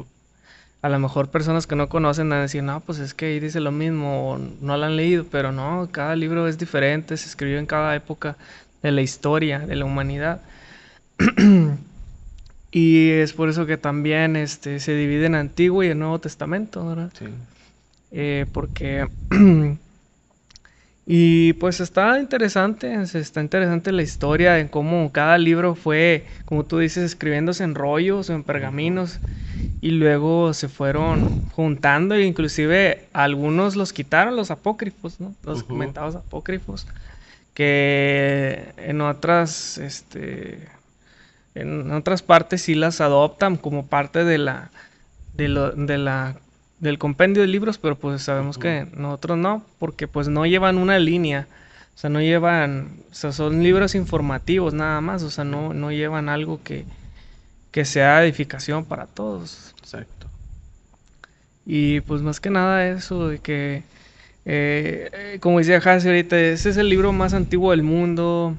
a 0.82 0.88
lo 0.88 0.98
mejor 0.98 1.28
personas 1.28 1.66
que 1.66 1.76
no 1.76 1.90
conocen 1.90 2.30
van 2.30 2.38
a 2.38 2.42
decir, 2.42 2.62
no, 2.62 2.80
pues 2.80 2.98
es 2.98 3.12
que 3.12 3.26
ahí 3.26 3.40
dice 3.40 3.60
lo 3.60 3.70
mismo, 3.70 4.30
o 4.30 4.38
no 4.38 4.76
lo 4.76 4.86
han 4.86 4.96
leído, 4.96 5.26
pero 5.30 5.52
no, 5.52 5.88
cada 5.92 6.16
libro 6.16 6.48
es 6.48 6.58
diferente, 6.58 7.16
se 7.18 7.28
escribió 7.28 7.58
en 7.58 7.66
cada 7.66 7.94
época 7.94 8.36
de 8.82 8.92
la 8.92 9.02
historia, 9.02 9.58
de 9.58 9.76
la 9.76 9.84
humanidad. 9.84 10.40
y 12.72 13.10
es 13.10 13.34
por 13.34 13.50
eso 13.50 13.66
que 13.66 13.76
también 13.76 14.36
este, 14.36 14.80
se 14.80 14.94
divide 14.94 15.26
en 15.26 15.34
Antiguo 15.34 15.82
y 15.82 15.88
en 15.88 15.98
Nuevo 15.98 16.18
Testamento, 16.18 16.86
¿verdad? 16.86 17.12
Sí. 17.18 17.26
Eh, 18.12 18.46
porque 18.50 19.06
Y 21.06 21.54
pues 21.54 21.80
está 21.80 22.20
interesante, 22.20 22.94
está 23.02 23.40
interesante 23.40 23.90
la 23.90 24.02
historia 24.02 24.58
en 24.58 24.68
cómo 24.68 25.10
cada 25.10 25.38
libro 25.38 25.74
fue, 25.74 26.26
como 26.44 26.64
tú 26.64 26.78
dices, 26.78 27.04
escribiéndose 27.04 27.64
en 27.64 27.74
rollos 27.74 28.30
o 28.30 28.34
en 28.34 28.44
pergaminos 28.44 29.18
y 29.80 29.90
luego 29.90 30.52
se 30.54 30.68
fueron 30.68 31.46
juntando 31.50 32.14
e 32.14 32.24
inclusive 32.24 33.08
algunos 33.12 33.76
los 33.76 33.92
quitaron, 33.92 34.36
los 34.36 34.50
apócrifos, 34.50 35.20
¿no? 35.20 35.34
Los 35.42 35.64
comentados 35.64 36.14
apócrifos, 36.14 36.86
que 37.54 38.72
en 38.76 39.00
otras, 39.00 39.78
este, 39.78 40.68
en 41.54 41.90
otras 41.92 42.22
partes 42.22 42.62
sí 42.62 42.74
las 42.74 43.00
adoptan 43.00 43.56
como 43.56 43.86
parte 43.86 44.24
de 44.24 44.38
la, 44.38 44.70
de, 45.34 45.48
lo, 45.48 45.72
de 45.72 45.98
la 45.98 46.36
del 46.80 46.98
compendio 46.98 47.42
de 47.42 47.48
libros, 47.48 47.78
pero 47.78 47.96
pues 47.96 48.22
sabemos 48.22 48.58
que 48.58 48.86
nosotros 48.96 49.38
no, 49.38 49.64
porque 49.78 50.08
pues 50.08 50.28
no 50.28 50.46
llevan 50.46 50.78
una 50.78 50.98
línea, 50.98 51.46
o 51.94 51.98
sea, 51.98 52.10
no 52.10 52.20
llevan, 52.20 52.88
o 53.10 53.14
sea, 53.14 53.32
son 53.32 53.62
libros 53.62 53.94
informativos 53.94 54.72
nada 54.72 55.00
más, 55.00 55.22
o 55.22 55.30
sea, 55.30 55.44
no, 55.44 55.74
no 55.74 55.92
llevan 55.92 56.28
algo 56.28 56.60
que, 56.64 56.84
que 57.70 57.84
sea 57.84 58.24
edificación 58.24 58.84
para 58.84 59.06
todos. 59.06 59.74
Exacto. 59.78 60.26
Y 61.66 62.00
pues 62.00 62.22
más 62.22 62.40
que 62.40 62.50
nada 62.50 62.88
eso 62.88 63.28
de 63.28 63.38
que, 63.38 63.82
eh, 64.46 65.38
como 65.40 65.58
decía 65.58 65.76
Hase 65.76 66.08
ahorita, 66.08 66.40
ese 66.40 66.70
es 66.70 66.76
el 66.78 66.88
libro 66.88 67.12
más 67.12 67.34
antiguo 67.34 67.72
del 67.72 67.82
mundo, 67.82 68.56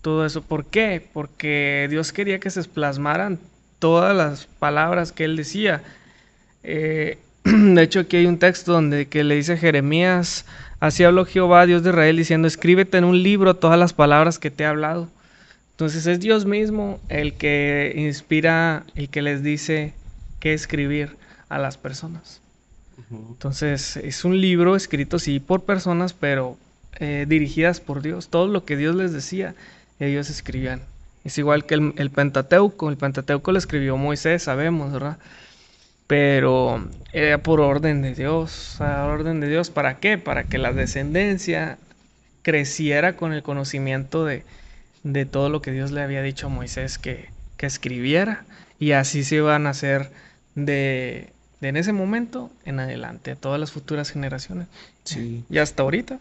todo 0.00 0.24
eso. 0.24 0.42
¿Por 0.42 0.64
qué? 0.66 1.06
Porque 1.12 1.88
Dios 1.90 2.12
quería 2.12 2.38
que 2.38 2.50
se 2.50 2.62
plasmaran 2.64 3.40
todas 3.80 4.16
las 4.16 4.46
palabras 4.46 5.12
que 5.12 5.24
él 5.24 5.36
decía. 5.36 5.82
Eh, 6.62 7.18
de 7.74 7.82
hecho, 7.82 8.00
aquí 8.00 8.18
hay 8.18 8.26
un 8.26 8.38
texto 8.38 8.72
donde 8.72 9.06
que 9.06 9.24
le 9.24 9.36
dice 9.36 9.56
Jeremías, 9.56 10.44
así 10.80 11.04
habló 11.04 11.24
Jehová, 11.24 11.66
Dios 11.66 11.82
de 11.82 11.90
Israel, 11.90 12.16
diciendo, 12.16 12.48
escríbete 12.48 12.98
en 12.98 13.04
un 13.04 13.22
libro 13.22 13.54
todas 13.54 13.78
las 13.78 13.92
palabras 13.92 14.38
que 14.38 14.50
te 14.50 14.64
he 14.64 14.66
hablado. 14.66 15.08
Entonces 15.72 16.06
es 16.06 16.20
Dios 16.20 16.44
mismo 16.44 17.00
el 17.08 17.34
que 17.34 17.94
inspira, 17.96 18.84
y 18.94 19.08
que 19.08 19.22
les 19.22 19.42
dice 19.42 19.94
qué 20.40 20.52
escribir 20.52 21.16
a 21.48 21.58
las 21.58 21.78
personas. 21.78 22.40
Entonces 23.10 23.96
es 23.96 24.24
un 24.24 24.40
libro 24.40 24.76
escrito 24.76 25.18
sí 25.18 25.40
por 25.40 25.62
personas, 25.62 26.12
pero 26.12 26.58
eh, 26.98 27.24
dirigidas 27.28 27.80
por 27.80 28.02
Dios. 28.02 28.28
Todo 28.28 28.48
lo 28.48 28.64
que 28.64 28.76
Dios 28.76 28.96
les 28.96 29.12
decía, 29.12 29.54
ellos 30.00 30.28
escribían. 30.28 30.82
Es 31.24 31.38
igual 31.38 31.64
que 31.64 31.74
el, 31.74 31.94
el 31.96 32.10
Pentateuco. 32.10 32.90
El 32.90 32.96
Pentateuco 32.96 33.52
lo 33.52 33.58
escribió 33.58 33.96
Moisés, 33.96 34.42
sabemos, 34.42 34.92
¿verdad? 34.92 35.18
Pero 36.08 36.88
era 37.12 37.38
por 37.42 37.60
orden 37.60 38.02
de 38.02 38.14
Dios, 38.14 38.80
a 38.80 39.04
orden 39.04 39.40
de 39.40 39.48
Dios, 39.48 39.70
¿para 39.70 40.00
qué? 40.00 40.16
Para 40.16 40.44
que 40.44 40.56
la 40.58 40.72
descendencia 40.72 41.78
creciera 42.42 43.14
con 43.14 43.34
el 43.34 43.42
conocimiento 43.42 44.24
de, 44.24 44.42
todo 45.26 45.50
lo 45.50 45.60
que 45.60 45.70
Dios 45.70 45.92
le 45.92 46.00
había 46.00 46.22
dicho 46.22 46.46
a 46.46 46.50
Moisés 46.50 46.98
que, 46.98 47.28
escribiera, 47.58 48.46
y 48.80 48.92
así 48.92 49.22
se 49.22 49.36
iban 49.36 49.66
a 49.66 49.70
hacer 49.70 50.10
de, 50.54 51.28
en 51.60 51.76
ese 51.76 51.92
momento 51.92 52.50
en 52.64 52.80
adelante, 52.80 53.32
a 53.32 53.36
todas 53.36 53.60
las 53.60 53.70
futuras 53.70 54.10
generaciones. 54.10 54.66
Sí. 55.04 55.44
Y 55.50 55.58
hasta 55.58 55.82
ahorita. 55.82 56.20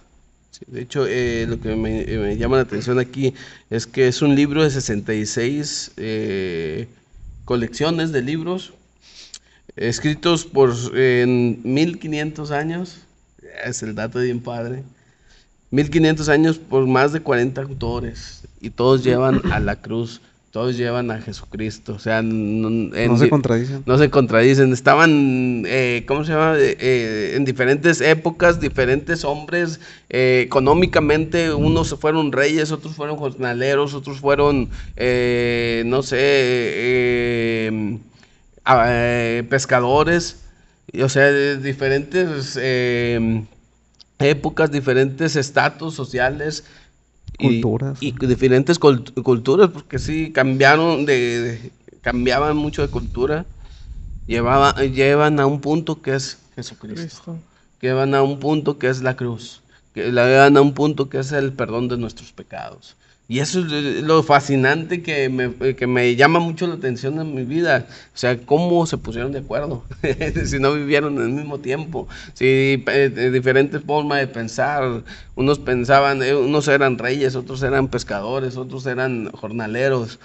de 0.67 0.81
hecho, 0.81 1.05
eh, 1.07 1.45
lo 1.47 1.61
que 1.61 1.75
me, 1.77 2.35
llama 2.35 2.57
la 2.57 2.63
atención 2.63 2.99
aquí 2.99 3.33
es 3.69 3.87
que 3.87 4.09
es 4.09 4.21
un 4.21 4.35
libro 4.35 4.63
de 4.63 4.69
66 4.69 5.91
eh, 5.95 6.87
colecciones 7.45 8.11
de 8.11 8.21
libros 8.21 8.73
escritos 9.77 10.45
por 10.45 10.73
en 10.93 11.59
1500 11.63 12.51
años, 12.51 12.97
es 13.65 13.83
el 13.83 13.95
dato 13.95 14.19
bien 14.19 14.41
padre, 14.41 14.83
1500 15.71 16.29
años 16.29 16.57
por 16.57 16.85
más 16.87 17.13
de 17.13 17.19
40 17.21 17.61
autores 17.61 18.43
y 18.59 18.69
todos 18.69 19.03
llevan 19.03 19.41
a 19.51 19.59
la 19.59 19.75
cruz, 19.75 20.21
todos 20.51 20.77
llevan 20.77 21.11
a 21.11 21.21
Jesucristo, 21.21 21.93
o 21.93 21.99
sea, 21.99 22.21
no, 22.23 23.17
se 23.17 23.29
contradicen. 23.29 23.83
No 23.85 23.97
se 23.97 24.09
contradicen, 24.09 24.73
estaban, 24.73 25.63
eh, 25.67 26.03
¿cómo 26.07 26.23
se 26.23 26.31
llama? 26.31 26.57
Eh, 26.57 26.75
eh, 26.79 27.33
en 27.35 27.45
diferentes 27.45 28.01
épocas, 28.01 28.59
diferentes 28.59 29.23
hombres, 29.23 29.79
económicamente, 30.09 31.53
unos 31.53 31.95
fueron 31.99 32.31
reyes, 32.31 32.71
otros 32.71 32.95
fueron 32.95 33.17
jornaleros, 33.17 33.93
otros 33.93 34.19
fueron, 34.19 34.69
no 35.85 36.01
sé, 36.01 37.69
eh, 38.87 39.45
pescadores, 39.49 40.37
o 41.01 41.09
sea, 41.09 41.31
de 41.31 41.57
diferentes 41.57 42.57
em, 42.61 43.45
épocas, 44.19 44.71
diferentes 44.71 45.35
estatus 45.35 45.93
sociales. 45.93 46.65
Culturas. 47.39 47.97
Y, 48.01 48.11
diferentes 48.11 48.79
culturas, 48.79 49.69
porque 49.69 49.99
sí, 49.99 50.31
cambiaron 50.31 51.05
de, 51.05 51.71
cambiaban 52.01 52.57
mucho 52.57 52.81
de 52.81 52.87
cultura, 52.87 53.45
llevaba, 54.25 54.73
llevan 54.83 55.39
a 55.39 55.45
un 55.45 55.61
punto 55.61 56.01
que 56.01 56.15
es 56.15 56.37
Jesucristo. 56.55 57.01
Cristo. 57.01 57.37
Llevan 57.81 58.15
a 58.15 58.23
un 58.23 58.39
punto 58.39 58.79
que 58.79 58.87
es 58.89 59.01
la 59.01 59.15
cruz. 59.15 59.61
Que 59.93 60.11
la 60.11 60.25
llevan 60.25 60.57
a 60.57 60.61
un 60.61 60.73
punto 60.73 61.09
que 61.09 61.19
es 61.19 61.31
el 61.31 61.53
perdón 61.53 61.87
de 61.87 61.97
nuestros 61.97 62.31
pecados. 62.31 62.95
Y 63.29 63.39
eso 63.39 63.59
es 63.59 64.03
lo 64.03 64.23
fascinante 64.23 65.01
que 65.03 65.27
me, 65.27 65.75
que 65.75 65.85
me 65.85 66.15
llama 66.15 66.39
mucho 66.39 66.65
la 66.65 66.75
atención 66.75 67.19
en 67.19 67.35
mi 67.35 67.43
vida. 67.43 67.85
O 67.89 68.17
sea, 68.17 68.37
cómo 68.39 68.85
se 68.85 68.97
pusieron 68.97 69.33
de 69.33 69.39
acuerdo. 69.39 69.83
si 70.45 70.59
no 70.59 70.73
vivieron 70.73 71.19
al 71.19 71.29
mismo 71.29 71.59
tiempo. 71.59 72.07
Si 72.33 72.81
eh, 72.87 73.29
diferentes 73.33 73.83
formas 73.83 74.19
de 74.19 74.27
pensar. 74.27 75.03
Unos 75.35 75.59
pensaban, 75.59 76.23
eh, 76.23 76.35
unos 76.35 76.67
eran 76.69 76.97
reyes, 76.97 77.35
otros 77.35 77.61
eran 77.63 77.89
pescadores, 77.89 78.55
otros 78.55 78.85
eran 78.85 79.29
jornaleros. 79.31 80.19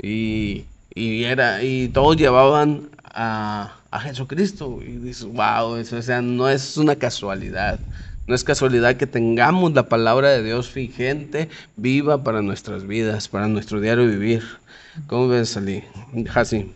Y, 0.00 0.64
y 0.94 1.24
era, 1.24 1.62
y 1.62 1.88
todos 1.88 2.16
llevaban 2.16 2.88
a, 3.04 3.76
a 3.90 4.00
Jesucristo. 4.00 4.78
Y 4.82 4.96
dices, 4.96 5.26
wow, 5.26 5.76
eso 5.76 5.98
o 5.98 6.02
sea, 6.02 6.22
no 6.22 6.48
es 6.48 6.78
una 6.78 6.96
casualidad. 6.96 7.80
No 8.26 8.34
es 8.34 8.42
casualidad 8.42 8.96
que 8.96 9.06
tengamos 9.06 9.72
la 9.74 9.88
palabra 9.88 10.30
de 10.30 10.42
Dios 10.42 10.74
vigente, 10.74 11.48
viva 11.76 12.24
para 12.24 12.42
nuestras 12.42 12.86
vidas, 12.86 13.28
para 13.28 13.46
nuestro 13.46 13.80
diario 13.80 14.06
vivir. 14.06 14.42
¿Cómo 15.06 15.28
ves, 15.28 15.56
Ali? 15.56 15.84
Hasi. 16.34 16.74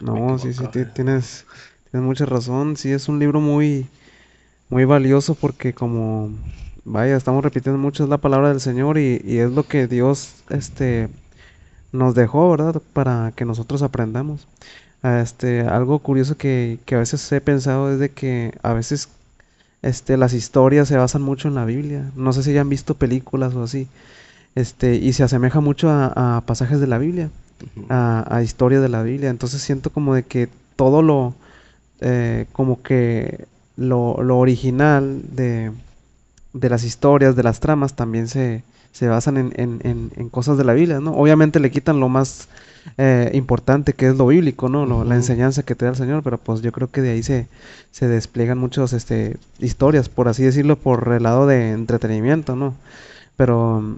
No, 0.00 0.38
sí, 0.40 0.52
sí, 0.52 0.64
tienes, 0.92 1.46
tienes 1.90 2.06
mucha 2.06 2.26
razón. 2.26 2.76
Sí, 2.76 2.90
es 2.90 3.08
un 3.08 3.20
libro 3.20 3.40
muy, 3.40 3.86
muy 4.70 4.84
valioso 4.84 5.36
porque 5.36 5.72
como, 5.72 6.30
vaya, 6.84 7.16
estamos 7.16 7.44
repitiendo 7.44 7.78
mucho, 7.78 8.02
es 8.02 8.10
la 8.10 8.18
palabra 8.18 8.48
del 8.48 8.60
Señor 8.60 8.98
y, 8.98 9.22
y 9.24 9.38
es 9.38 9.52
lo 9.52 9.62
que 9.62 9.86
Dios, 9.86 10.42
este, 10.50 11.08
nos 11.92 12.16
dejó, 12.16 12.50
¿verdad? 12.50 12.82
Para 12.92 13.32
que 13.36 13.44
nosotros 13.44 13.82
aprendamos. 13.82 14.48
Este, 15.04 15.60
algo 15.60 16.00
curioso 16.00 16.36
que, 16.36 16.80
que 16.86 16.96
a 16.96 16.98
veces 16.98 17.30
he 17.30 17.40
pensado 17.40 17.92
es 17.92 18.00
de 18.00 18.10
que 18.10 18.52
a 18.62 18.72
veces 18.72 19.08
este, 19.82 20.16
las 20.16 20.32
historias 20.32 20.88
se 20.88 20.96
basan 20.96 21.22
mucho 21.22 21.48
en 21.48 21.54
la 21.54 21.64
Biblia. 21.64 22.10
No 22.16 22.32
sé 22.32 22.42
si 22.42 22.52
ya 22.52 22.60
han 22.60 22.68
visto 22.68 22.94
películas 22.94 23.54
o 23.54 23.64
así. 23.64 23.88
Este, 24.54 24.96
y 24.96 25.12
se 25.12 25.24
asemeja 25.24 25.60
mucho 25.60 25.90
a, 25.90 26.42
pasajes 26.46 26.80
de 26.80 26.86
la 26.86 26.98
Biblia, 26.98 27.30
a, 27.88 28.24
a 28.28 28.42
historias 28.42 28.82
de 28.82 28.88
la 28.88 29.02
Biblia. 29.02 29.30
Entonces 29.30 29.62
siento 29.62 29.90
como 29.90 30.14
de 30.14 30.22
que 30.22 30.48
todo 30.76 31.02
lo, 31.02 31.34
eh, 32.00 32.46
como 32.52 32.82
que 32.82 33.46
lo, 33.76 34.14
original 34.14 35.22
de, 35.30 35.72
de, 36.52 36.68
las 36.68 36.84
historias, 36.84 37.36
de 37.36 37.42
las 37.42 37.60
tramas, 37.60 37.94
también 37.94 38.28
se, 38.28 38.62
se 38.92 39.08
basan 39.08 39.36
en, 39.36 39.52
en, 39.56 40.12
en, 40.16 40.28
cosas 40.28 40.58
de 40.58 40.64
la 40.64 40.74
Biblia, 40.74 41.00
¿no? 41.00 41.12
Obviamente 41.12 41.60
le 41.60 41.70
quitan 41.70 42.00
lo 42.00 42.08
más 42.08 42.48
eh, 42.98 43.30
importante 43.34 43.92
que 43.92 44.08
es 44.08 44.16
lo 44.16 44.26
bíblico, 44.26 44.68
¿no? 44.68 45.04
La 45.04 45.14
enseñanza 45.14 45.62
que 45.62 45.74
te 45.74 45.84
da 45.84 45.92
el 45.92 45.96
Señor, 45.96 46.22
pero 46.22 46.38
pues 46.38 46.62
yo 46.62 46.72
creo 46.72 46.90
que 46.90 47.00
de 47.00 47.10
ahí 47.12 47.22
se, 47.22 47.46
se 47.90 48.08
despliegan 48.08 48.58
muchas 48.58 48.92
este, 48.92 49.36
historias, 49.58 50.08
por 50.08 50.28
así 50.28 50.42
decirlo, 50.42 50.76
por 50.76 51.12
el 51.12 51.22
lado 51.22 51.46
de 51.46 51.72
entretenimiento, 51.72 52.56
¿no? 52.56 52.74
Pero, 53.36 53.96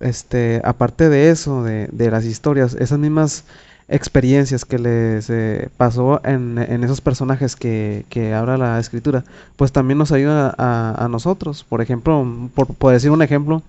este, 0.00 0.60
aparte 0.64 1.08
de 1.08 1.30
eso, 1.30 1.62
de, 1.62 1.88
de 1.92 2.10
las 2.10 2.24
historias, 2.24 2.74
esas 2.74 2.98
mismas 2.98 3.44
experiencias 3.88 4.64
que 4.64 4.78
les 4.78 5.30
eh, 5.30 5.70
pasó 5.76 6.20
en, 6.24 6.58
en, 6.58 6.84
esos 6.84 7.00
personajes 7.00 7.56
que, 7.56 8.04
que 8.10 8.34
habla 8.34 8.58
la 8.58 8.78
escritura, 8.78 9.24
pues 9.56 9.72
también 9.72 9.98
nos 9.98 10.12
ayuda 10.12 10.54
a, 10.58 11.04
a 11.04 11.08
nosotros. 11.08 11.64
Por 11.64 11.80
ejemplo, 11.80 12.26
por, 12.54 12.66
por 12.74 12.92
decir 12.92 13.10
un 13.10 13.22
ejemplo, 13.22 13.62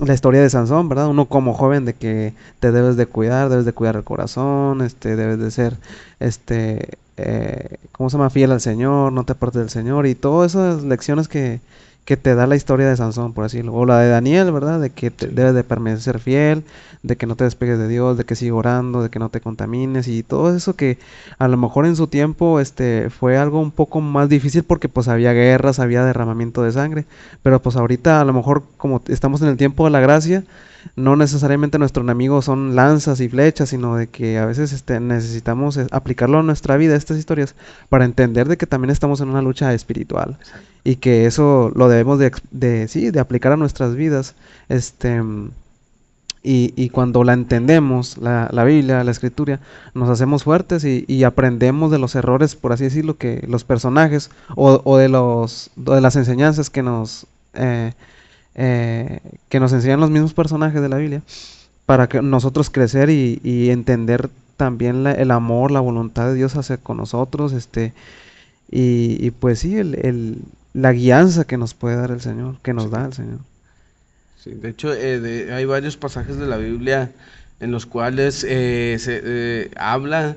la 0.00 0.14
historia 0.14 0.42
de 0.42 0.50
Sansón, 0.50 0.88
¿verdad? 0.88 1.08
Uno 1.08 1.26
como 1.26 1.54
joven 1.54 1.84
de 1.84 1.94
que 1.94 2.34
te 2.60 2.72
debes 2.72 2.96
de 2.96 3.06
cuidar, 3.06 3.48
debes 3.48 3.64
de 3.64 3.72
cuidar 3.72 3.96
el 3.96 4.04
corazón, 4.04 4.82
este, 4.82 5.16
debes 5.16 5.38
de 5.38 5.50
ser, 5.50 5.76
este, 6.20 6.98
eh, 7.16 7.78
¿cómo 7.92 8.10
se 8.10 8.18
llama? 8.18 8.30
Fiel 8.30 8.52
al 8.52 8.60
Señor, 8.60 9.12
no 9.12 9.24
te 9.24 9.32
apartes 9.32 9.60
del 9.60 9.70
Señor 9.70 10.06
y 10.06 10.14
todas 10.14 10.52
esas 10.52 10.82
lecciones 10.84 11.28
que, 11.28 11.60
que 12.06 12.16
te 12.16 12.36
da 12.36 12.46
la 12.46 12.54
historia 12.54 12.88
de 12.88 12.96
Sansón, 12.96 13.34
por 13.34 13.44
así 13.44 13.58
decirlo. 13.58 13.74
O 13.74 13.84
la 13.84 13.98
de 13.98 14.08
Daniel, 14.08 14.52
¿verdad? 14.52 14.80
De 14.80 14.90
que 14.90 15.10
debes 15.10 15.54
de 15.54 15.64
permanecer 15.64 16.20
fiel, 16.20 16.64
de 17.02 17.16
que 17.16 17.26
no 17.26 17.34
te 17.34 17.42
despegues 17.44 17.78
de 17.78 17.88
Dios, 17.88 18.16
de 18.16 18.24
que 18.24 18.36
sigas 18.36 18.56
orando, 18.56 19.02
de 19.02 19.10
que 19.10 19.18
no 19.18 19.28
te 19.28 19.40
contamines 19.40 20.06
y 20.06 20.22
todo 20.22 20.54
eso 20.54 20.76
que 20.76 20.98
a 21.38 21.48
lo 21.48 21.56
mejor 21.56 21.84
en 21.84 21.96
su 21.96 22.06
tiempo 22.06 22.60
este 22.60 23.10
fue 23.10 23.36
algo 23.36 23.60
un 23.60 23.72
poco 23.72 24.00
más 24.00 24.28
difícil 24.28 24.62
porque 24.62 24.88
pues 24.88 25.08
había 25.08 25.32
guerras, 25.32 25.80
había 25.80 26.04
derramamiento 26.04 26.62
de 26.62 26.70
sangre, 26.70 27.06
pero 27.42 27.60
pues 27.60 27.74
ahorita 27.74 28.20
a 28.20 28.24
lo 28.24 28.32
mejor 28.32 28.62
como 28.76 29.02
estamos 29.08 29.42
en 29.42 29.48
el 29.48 29.56
tiempo 29.56 29.84
de 29.84 29.90
la 29.90 30.00
gracia, 30.00 30.44
no 30.94 31.16
necesariamente 31.16 31.78
nuestro 31.78 32.02
enemigo 32.02 32.42
son 32.42 32.76
lanzas 32.76 33.20
y 33.20 33.28
flechas, 33.28 33.70
sino 33.70 33.96
de 33.96 34.08
que 34.08 34.38
a 34.38 34.46
veces 34.46 34.72
este, 34.72 35.00
necesitamos 35.00 35.76
eh, 35.76 35.86
aplicarlo 35.90 36.38
a 36.38 36.42
nuestra 36.42 36.76
vida, 36.76 36.96
estas 36.96 37.18
historias, 37.18 37.54
para 37.88 38.04
entender 38.04 38.48
de 38.48 38.56
que 38.56 38.66
también 38.66 38.90
estamos 38.90 39.20
en 39.20 39.28
una 39.28 39.42
lucha 39.42 39.72
espiritual 39.74 40.38
y 40.84 40.96
que 40.96 41.26
eso 41.26 41.72
lo 41.74 41.88
debemos 41.88 42.18
de, 42.18 42.32
de, 42.52 42.86
sí, 42.88 43.10
de 43.10 43.20
aplicar 43.20 43.52
a 43.52 43.56
nuestras 43.56 43.96
vidas. 43.96 44.36
Este, 44.68 45.20
y, 46.42 46.72
y 46.76 46.90
cuando 46.90 47.24
la 47.24 47.32
entendemos, 47.32 48.18
la, 48.18 48.48
la, 48.52 48.62
Biblia, 48.62 49.02
la 49.02 49.10
Escritura, 49.10 49.58
nos 49.94 50.08
hacemos 50.08 50.44
fuertes 50.44 50.84
y, 50.84 51.04
y, 51.08 51.24
aprendemos 51.24 51.90
de 51.90 51.98
los 51.98 52.14
errores, 52.14 52.54
por 52.54 52.72
así 52.72 52.84
decirlo, 52.84 53.16
que 53.16 53.44
los 53.48 53.64
personajes 53.64 54.30
o, 54.54 54.80
o 54.84 54.96
de, 54.96 55.08
los, 55.08 55.70
de 55.74 56.00
las 56.00 56.14
enseñanzas 56.14 56.70
que 56.70 56.82
nos... 56.84 57.26
Eh, 57.54 57.94
eh, 58.56 59.20
que 59.48 59.60
nos 59.60 59.72
enseñan 59.72 60.00
los 60.00 60.10
mismos 60.10 60.34
personajes 60.34 60.82
de 60.82 60.88
la 60.88 60.96
Biblia, 60.96 61.22
para 61.84 62.08
que 62.08 62.20
nosotros 62.22 62.70
crecer 62.70 63.10
y, 63.10 63.40
y 63.44 63.70
entender 63.70 64.28
también 64.56 65.04
la, 65.04 65.12
el 65.12 65.30
amor, 65.30 65.70
la 65.70 65.80
voluntad 65.80 66.26
de 66.26 66.34
Dios 66.34 66.56
hacia 66.56 66.78
con 66.78 66.96
nosotros, 66.96 67.52
este, 67.52 67.92
y, 68.70 69.18
y 69.24 69.30
pues 69.30 69.60
sí, 69.60 69.76
el, 69.76 69.94
el, 69.94 70.38
la 70.74 70.92
guianza 70.92 71.44
que 71.44 71.58
nos 71.58 71.74
puede 71.74 71.96
dar 71.96 72.10
el 72.10 72.20
Señor, 72.20 72.56
que 72.62 72.72
nos 72.72 72.84
sí. 72.84 72.90
da 72.90 73.06
el 73.06 73.12
Señor. 73.12 73.38
Sí, 74.42 74.50
de 74.50 74.70
hecho, 74.70 74.92
eh, 74.92 75.20
de, 75.20 75.52
hay 75.52 75.64
varios 75.64 75.96
pasajes 75.96 76.36
de 76.38 76.46
la 76.46 76.56
Biblia 76.56 77.12
en 77.60 77.70
los 77.70 77.86
cuales 77.86 78.44
eh, 78.48 78.96
se 78.98 79.70
habla 79.76 80.36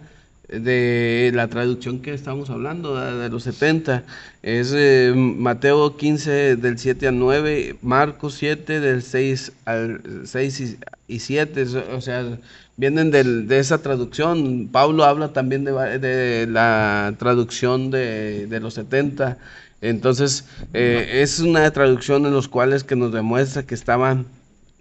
de 0.51 1.31
la 1.33 1.47
traducción 1.47 1.99
que 1.99 2.13
estamos 2.13 2.49
hablando, 2.49 2.95
de 2.95 3.29
los 3.29 3.43
70. 3.43 4.03
Es 4.41 4.73
eh, 4.75 5.13
Mateo 5.15 5.95
15 5.95 6.55
del 6.55 6.79
7 6.79 7.07
al 7.07 7.19
9, 7.19 7.77
Marcos 7.81 8.35
7 8.35 8.79
del 8.79 9.03
6 9.03 9.51
al 9.65 10.01
6 10.25 10.77
y, 11.07 11.19
7, 11.19 11.65
o 11.93 12.01
sea, 12.01 12.37
vienen 12.77 13.11
del, 13.11 13.47
de 13.47 13.59
esa 13.59 13.81
traducción. 13.81 14.69
Pablo 14.71 15.03
habla 15.03 15.33
también 15.33 15.63
de, 15.63 15.99
de 15.99 16.47
la 16.47 17.13
traducción 17.19 17.91
de, 17.91 18.47
de, 18.47 18.59
los 18.59 18.73
70. 18.75 19.37
Entonces, 19.81 20.45
eh, 20.73 21.21
es 21.21 21.39
una 21.39 21.69
traducción 21.71 22.25
en 22.25 22.33
los 22.33 22.47
cuales 22.47 22.83
que 22.83 22.95
nos 22.95 23.13
demuestra 23.13 23.63
que 23.63 23.75
estaban 23.75 24.25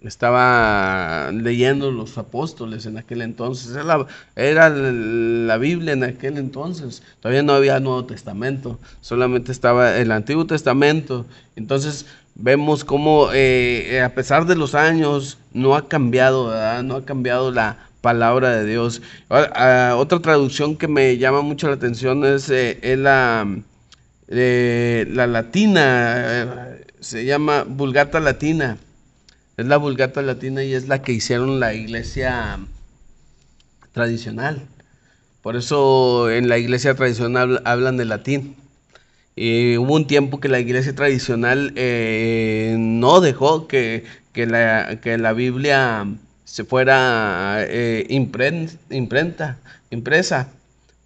estaba 0.03 1.29
leyendo 1.31 1.91
los 1.91 2.17
apóstoles 2.17 2.85
en 2.85 2.97
aquel 2.97 3.21
entonces, 3.21 3.75
era 4.35 4.69
la, 4.69 5.57
Biblia 5.57 5.93
en 5.93 6.03
aquel 6.03 6.37
entonces, 6.37 7.03
todavía 7.19 7.43
no 7.43 7.53
había 7.53 7.79
Nuevo 7.79 8.05
Testamento, 8.05 8.79
solamente 9.01 9.51
estaba 9.51 9.97
el 9.97 10.11
Antiguo 10.11 10.45
Testamento, 10.45 11.25
entonces 11.55 12.05
vemos 12.35 12.85
cómo 12.85 13.29
eh, 13.33 14.01
a 14.01 14.13
pesar 14.15 14.45
de 14.45 14.55
los 14.55 14.73
años 14.73 15.37
no 15.53 15.75
ha 15.75 15.87
cambiado, 15.87 16.47
¿verdad? 16.47 16.83
no 16.83 16.95
ha 16.95 17.05
cambiado 17.05 17.51
la 17.51 17.89
palabra 17.99 18.51
de 18.51 18.65
Dios. 18.65 19.01
otra 19.27 20.19
traducción 20.21 20.77
que 20.77 20.87
me 20.87 21.17
llama 21.17 21.41
mucho 21.41 21.67
la 21.67 21.73
atención 21.73 22.23
es, 22.23 22.49
eh, 22.49 22.95
la, 22.97 23.45
eh, 24.29 25.05
la 25.09 25.27
latina, 25.27 26.77
se 27.01 27.25
llama 27.25 27.65
Vulgata 27.67 28.21
Latina 28.21 28.77
es 29.59 29.65
la 29.65 29.75
Vulgata 29.75 30.21
Latina 30.21 30.63
y 30.63 30.73
es 30.73 30.87
la 30.87 31.01
que 31.01 31.11
hicieron 31.11 31.59
la 31.59 31.73
iglesia 31.73 32.59
tradicional. 33.91 34.61
Por 35.41 35.57
eso 35.57 36.29
en 36.31 36.47
la 36.47 36.57
iglesia 36.57 36.95
tradicional 36.95 37.61
hablan 37.65 37.97
de 37.97 38.05
latín. 38.05 38.55
Y 39.35 39.75
hubo 39.77 39.95
un 39.95 40.07
tiempo 40.07 40.39
que 40.39 40.47
la 40.47 40.59
iglesia 40.59 40.95
tradicional 40.95 41.73
eh, 41.75 42.77
no 42.79 43.19
dejó 43.19 43.67
que, 43.67 44.05
que, 44.31 44.45
la, 44.45 44.99
que, 45.01 45.17
la, 45.17 45.33
Biblia 45.33 46.07
se 46.45 46.63
fuera 46.63 47.57
eh, 47.59 48.05
imprenta, 48.09 49.57
impresa 49.89 50.49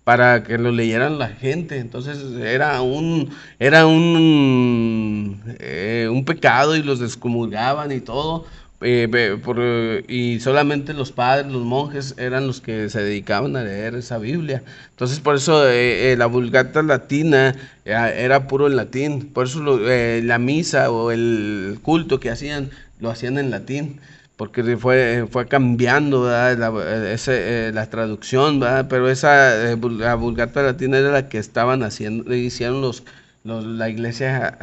para 0.03 0.43
que 0.43 0.57
lo 0.57 0.71
leyeran 0.71 1.19
la 1.19 1.29
gente. 1.29 1.77
Entonces 1.77 2.19
era 2.41 2.81
un, 2.81 3.29
era 3.59 3.85
un, 3.85 5.41
eh, 5.59 6.09
un 6.11 6.25
pecado 6.25 6.75
y 6.75 6.83
los 6.83 6.99
descomulgaban 6.99 7.91
y 7.91 7.99
todo. 7.99 8.45
Eh, 8.85 10.03
y 10.09 10.41
solamente 10.41 10.93
los 10.93 11.13
padres, 11.13 11.49
los 11.49 11.63
monjes 11.63 12.15
eran 12.17 12.47
los 12.47 12.59
que 12.59 12.89
se 12.89 13.01
dedicaban 13.01 13.55
a 13.55 13.63
leer 13.63 13.95
esa 13.95 14.17
Biblia. 14.17 14.61
Entonces 14.89 15.21
por 15.21 15.35
eso 15.35 15.65
eh, 15.69 16.11
eh 16.11 16.17
la 16.17 16.25
vulgata 16.25 16.81
latina 16.81 17.55
era 17.85 18.47
puro 18.47 18.67
en 18.67 18.75
latín. 18.75 19.29
Por 19.33 19.45
eso 19.45 19.61
lo, 19.61 19.79
la 19.79 20.37
misa 20.37 20.91
o 20.91 21.11
el 21.11 21.79
culto 21.81 22.19
que 22.19 22.29
hacían 22.29 22.71
lo 22.99 23.09
hacían 23.09 23.37
en 23.37 23.51
latín 23.51 23.99
porque 24.37 24.77
fue, 24.77 25.27
fue 25.29 25.47
cambiando 25.47 26.25
La, 26.25 27.13
ese, 27.13 27.71
la 27.73 27.89
traducción, 27.89 28.59
¿verdad? 28.59 28.87
pero 28.89 29.09
esa 29.09 29.75
la 29.75 30.15
Vulgata 30.15 30.63
Latina 30.63 30.97
era 30.97 31.11
la 31.11 31.29
que 31.29 31.37
estaban 31.37 31.83
haciendo, 31.83 32.33
hicieron 32.33 32.81
los, 32.81 33.03
la 33.43 33.89
iglesia 33.89 34.57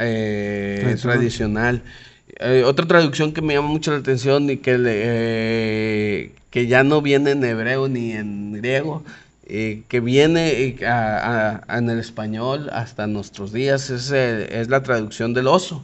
tradicional. 1.00 1.83
otra 2.64 2.87
traducción 2.87 3.33
que 3.33 3.42
me 3.42 3.54
llama 3.54 3.68
mucho 3.68 3.92
la 3.92 3.98
atención 3.98 4.50
y 4.50 4.56
que, 4.59 6.33
que 6.50 6.66
ya 6.66 6.83
no 6.83 7.00
viene 7.02 7.33
en 7.33 7.44
hebreo 7.44 7.88
ni 7.88 8.12
en 8.12 8.52
griego, 8.54 9.04
eh, 9.52 9.83
que 9.88 9.98
viene 9.98 10.52
eh, 10.52 10.76
en 11.68 11.90
el 11.90 11.98
español 11.98 12.70
hasta 12.72 13.09
nuestros 13.09 13.52
días 13.52 13.90
es, 13.90 14.12
es, 14.12 14.68
la 14.68 14.85
traducción 14.85 15.35
del 15.35 15.48
oso, 15.48 15.83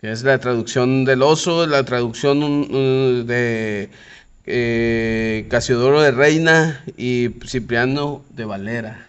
que 0.00 0.10
es 0.12 0.22
la 0.22 0.38
traducción 0.38 1.04
del 1.04 1.22
oso, 1.22 1.66
la 1.66 1.84
traducción 1.84 3.26
de 3.26 3.90
eh, 4.44 5.46
Casiodoro 5.48 6.00
de 6.00 6.10
Reina 6.10 6.84
y 6.96 7.30
Cipriano 7.46 8.22
de 8.30 8.44
Valera, 8.44 9.08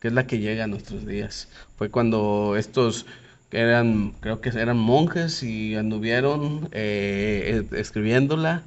que 0.00 0.08
es 0.08 0.14
la 0.14 0.26
que 0.26 0.38
llega 0.38 0.64
a 0.64 0.68
nuestros 0.68 1.06
días. 1.06 1.48
Fue 1.76 1.90
cuando 1.90 2.56
estos 2.58 3.06
eran, 3.50 4.12
creo 4.20 4.40
que 4.40 4.50
eran 4.50 4.76
monjes 4.76 5.42
y 5.42 5.74
anduvieron 5.76 6.68
escribiéndola 6.72 8.62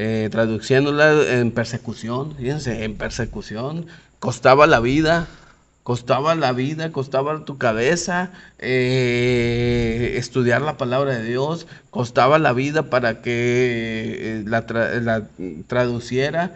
eh, 0.00 0.28
traduciéndola 0.30 1.40
en 1.40 1.50
persecución, 1.50 2.36
fíjense, 2.36 2.84
en 2.84 2.96
persecución, 2.96 3.86
costaba 4.20 4.68
la 4.68 4.78
vida, 4.78 5.26
costaba 5.88 6.34
la 6.34 6.52
vida, 6.52 6.92
costaba 6.92 7.46
tu 7.46 7.56
cabeza 7.56 8.30
eh, 8.58 10.16
estudiar 10.18 10.60
la 10.60 10.76
palabra 10.76 11.16
de 11.16 11.24
Dios, 11.24 11.66
costaba 11.88 12.38
la 12.38 12.52
vida 12.52 12.90
para 12.90 13.22
que 13.22 14.42
eh, 14.42 14.44
la, 14.44 14.66
traduciera. 15.66 16.54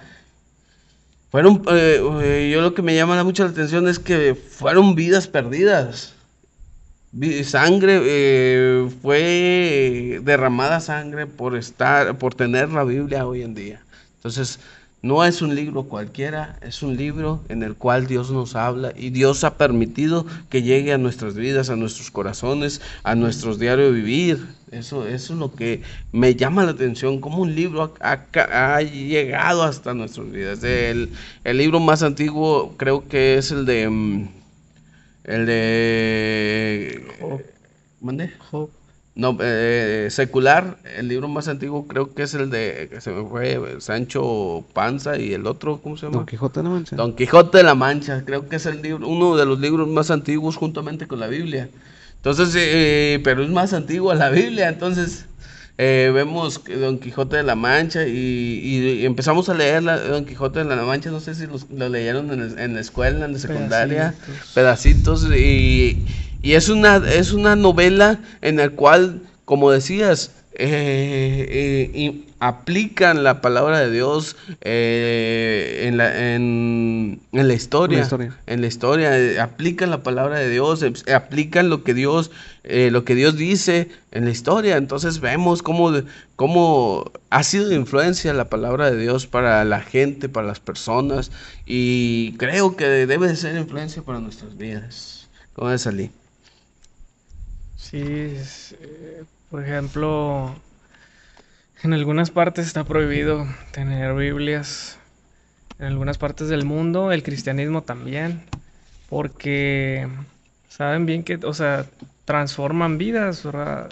Fueron, 1.31 1.63
yo 1.65 2.61
lo 2.61 2.75
que 2.75 2.83
me 2.83 2.95
llama 2.95 3.25
mucho 3.25 3.45
la 3.45 3.53
atención 3.53 3.89
es 3.89 3.99
que 3.99 4.35
fueron 4.35 4.95
vidas 4.95 5.29
perdidas 5.29 6.13
sangre 7.45 8.03
eh, 8.05 8.91
fue 9.01 10.21
derramada 10.25 10.81
sangre 10.81 11.27
por 11.27 11.57
estar 11.57 12.19
por 12.19 12.35
tener 12.35 12.69
la 12.71 12.85
Biblia 12.85 13.27
hoy 13.27 13.43
en 13.43 13.55
día 13.55 13.83
entonces 14.17 14.61
no 15.03 15.25
es 15.25 15.43
un 15.43 15.55
libro 15.55 15.85
cualquiera 15.85 16.57
es 16.63 16.83
un 16.83 16.97
libro 16.97 17.43
en 17.49 17.63
el 17.63 17.75
cual 17.75 18.07
Dios 18.07 18.31
nos 18.31 18.55
habla 18.55 18.93
y 18.97 19.11
Dios 19.11 19.45
ha 19.45 19.57
permitido 19.59 20.27
que 20.49 20.63
llegue 20.63 20.93
a 20.93 20.99
nuestras 20.99 21.35
vidas 21.35 21.71
a 21.71 21.77
nuestros 21.77 22.11
corazones 22.11 22.81
a 23.03 23.15
nuestros 23.15 23.59
diarios 23.59 23.93
vivir 23.95 24.47
eso, 24.71 25.07
eso 25.07 25.35
es 25.35 25.39
lo 25.39 25.53
que 25.55 25.83
me 26.13 26.35
llama 26.35 26.65
la 26.65 26.71
atención 26.71 27.21
como 27.21 27.39
un 27.39 27.55
libro 27.55 27.93
ha, 28.01 28.83
llegado 28.83 29.63
hasta 29.65 29.93
nuestras 29.93 30.31
vidas 30.31 30.63
el, 30.65 31.11
el 31.45 31.59
libro 31.59 31.81
más 31.81 32.03
antiguo 32.03 32.75
creo 32.77 33.07
que 33.09 33.37
es 33.37 33.51
el 33.51 33.67
de 33.67 33.89
mm, 33.91 34.29
el 35.25 35.47
de. 35.47 37.07
¿Mande? 38.01 38.33
No, 39.15 39.37
eh, 39.41 40.09
secular, 40.11 40.79
el 40.97 41.09
libro 41.09 41.29
más 41.29 41.47
antiguo 41.47 41.87
creo 41.87 42.15
que 42.15 42.23
es 42.23 42.33
el 42.33 42.49
de, 42.49 42.89
se 43.01 43.11
me 43.11 43.29
fue, 43.29 43.77
Sancho 43.81 44.65
Panza 44.73 45.19
y 45.19 45.35
el 45.35 45.47
otro, 45.47 45.81
¿cómo 45.83 45.99
se 45.99 46.07
llama? 46.07 46.19
Don 46.19 46.27
Quijote 46.27 46.61
de 46.61 46.65
la 46.65 46.71
Mancha. 46.71 46.97
Don 46.97 47.15
Quijote 47.15 47.59
de 47.59 47.65
la 47.65 47.75
Mancha, 47.75 48.23
creo 48.25 48.49
que 48.49 48.57
es 48.57 48.65
el 48.65 48.81
libro, 48.81 49.07
uno 49.07 49.37
de 49.37 49.45
los 49.45 49.61
libros 49.61 49.87
más 49.87 50.11
antiguos 50.11 50.57
juntamente 50.57 51.07
con 51.07 51.21
la 51.21 51.27
Biblia. 51.27 51.69
Entonces, 52.17 52.55
eh, 52.57 53.21
pero 53.23 53.43
es 53.43 53.51
más 53.51 53.75
antiguo 53.75 54.15
la 54.15 54.31
Biblia, 54.31 54.69
entonces 54.69 55.27
eh, 55.77 56.11
vemos 56.15 56.63
Don 56.65 56.99
Quijote 56.99 57.37
de 57.37 57.43
la 57.43 57.55
Mancha 57.55 58.07
y, 58.07 59.05
empezamos 59.05 59.51
a 59.51 59.55
leer 59.55 59.83
Don 59.83 60.25
Quijote 60.25 60.65
de 60.65 60.77
la 60.77 60.85
Mancha, 60.85 61.11
no 61.11 61.21
sé 61.21 61.35
si 61.35 61.47
lo 61.47 61.89
leyeron 61.91 62.31
en, 62.59 62.75
la 62.75 62.81
escuela, 62.81 63.27
en 63.27 63.33
la 63.33 63.39
secundaria, 63.39 64.15
pedacitos, 64.55 65.29
y, 65.35 66.07
y, 66.43 66.55
es, 66.55 66.69
una, 66.69 66.97
es 66.97 67.33
una 67.33 67.57
novela 67.57 68.21
en 68.41 68.57
la 68.57 68.71
cual, 68.71 69.23
como 69.45 69.71
decías, 69.71 70.33
eh, 70.55 71.91
eh, 71.95 72.25
aplican 72.39 73.25
la 73.25 73.41
palabra 73.41 73.79
de 73.81 73.91
Dios 73.91 74.37
eh, 74.61 75.85
en, 75.87 75.97
la, 75.97 76.35
en, 76.35 77.21
la 77.33 77.55
historia, 77.55 78.07
en 78.47 78.61
la 78.61 78.67
historia, 78.67 79.43
aplican 79.43 79.91
la 79.91 80.03
palabra 80.03 80.39
de 80.41 80.51
Dios, 80.51 80.85
aplican 81.15 81.71
lo 81.71 81.85
que 81.85 81.95
Dios, 81.95 82.31
lo 82.65 83.05
que 83.05 83.15
Dios 83.15 83.37
dice 83.37 83.89
en 84.11 84.27
la 84.27 84.31
historia. 84.31 84.77
Entonces 84.77 85.21
vemos 85.21 85.63
cómo, 85.63 85.91
cómo 86.37 87.11
ha 87.31 87.43
sido 87.45 87.69
de 87.69 87.77
influencia 87.77 88.35
la 88.35 88.51
palabra 88.51 88.91
de 88.91 88.99
Dios 88.99 89.27
para 89.27 89.65
la 89.65 89.81
gente, 89.81 90.29
para 90.29 90.47
las 90.47 90.61
personas, 90.61 91.31
y 91.65 92.33
creo 92.37 92.77
que 92.77 92.87
debe 92.87 93.29
de 93.29 93.37
ser 93.37 93.57
influencia 93.57 94.03
para 94.03 94.21
nuestras 94.21 94.59
vidas. 94.59 95.31
¿Cómo 95.55 95.71
es 95.71 95.83
salir? 95.83 96.22
Sí, 97.93 98.35
por 99.51 99.63
ejemplo, 99.63 100.57
en 101.83 101.93
algunas 101.93 102.31
partes 102.31 102.67
está 102.67 102.85
prohibido 102.85 103.47
tener 103.71 104.15
Biblias. 104.15 104.99
En 105.79 105.87
algunas 105.87 106.17
partes 106.17 106.49
del 106.49 106.65
mundo, 106.65 107.13
el 107.13 107.23
cristianismo 107.23 107.83
también. 107.83 108.45
Porque 109.11 110.09
saben 110.71 111.05
bien 111.05 111.23
que, 111.23 111.35
o 111.45 111.53
sea, 111.53 111.85
transforman 112.25 112.97
vidas, 112.97 113.45
¿verdad? 113.45 113.91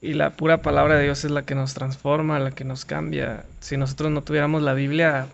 Y 0.00 0.14
la 0.14 0.30
pura 0.30 0.62
palabra 0.62 0.96
de 0.96 1.04
Dios 1.04 1.22
es 1.22 1.30
la 1.30 1.42
que 1.42 1.54
nos 1.54 1.74
transforma, 1.74 2.38
la 2.38 2.52
que 2.52 2.64
nos 2.64 2.86
cambia. 2.86 3.44
Si 3.60 3.76
nosotros 3.76 4.10
no 4.10 4.22
tuviéramos 4.22 4.62
la 4.62 4.72
Biblia, 4.72 5.26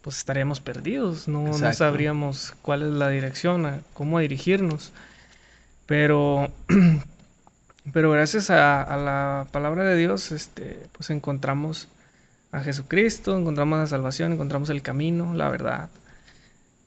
pues 0.00 0.18
estaríamos 0.18 0.58
perdidos, 0.58 1.28
no, 1.28 1.44
no 1.44 1.72
sabríamos 1.74 2.54
cuál 2.60 2.82
es 2.82 2.90
la 2.90 3.08
dirección, 3.08 3.84
cómo 3.94 4.18
dirigirnos. 4.18 4.92
Pero 5.92 6.50
Pero 7.92 8.10
gracias 8.12 8.48
a, 8.48 8.96
la 8.96 9.46
palabra 9.52 9.84
de 9.84 9.94
Dios, 9.94 10.32
este, 10.32 10.86
pues 10.92 11.10
encontramos 11.10 11.88
a 12.50 12.60
Jesucristo, 12.60 13.36
encontramos 13.36 13.78
la 13.78 13.86
salvación, 13.86 14.32
encontramos 14.32 14.70
el 14.70 14.80
camino, 14.80 15.34
la 15.34 15.50
verdad 15.50 15.90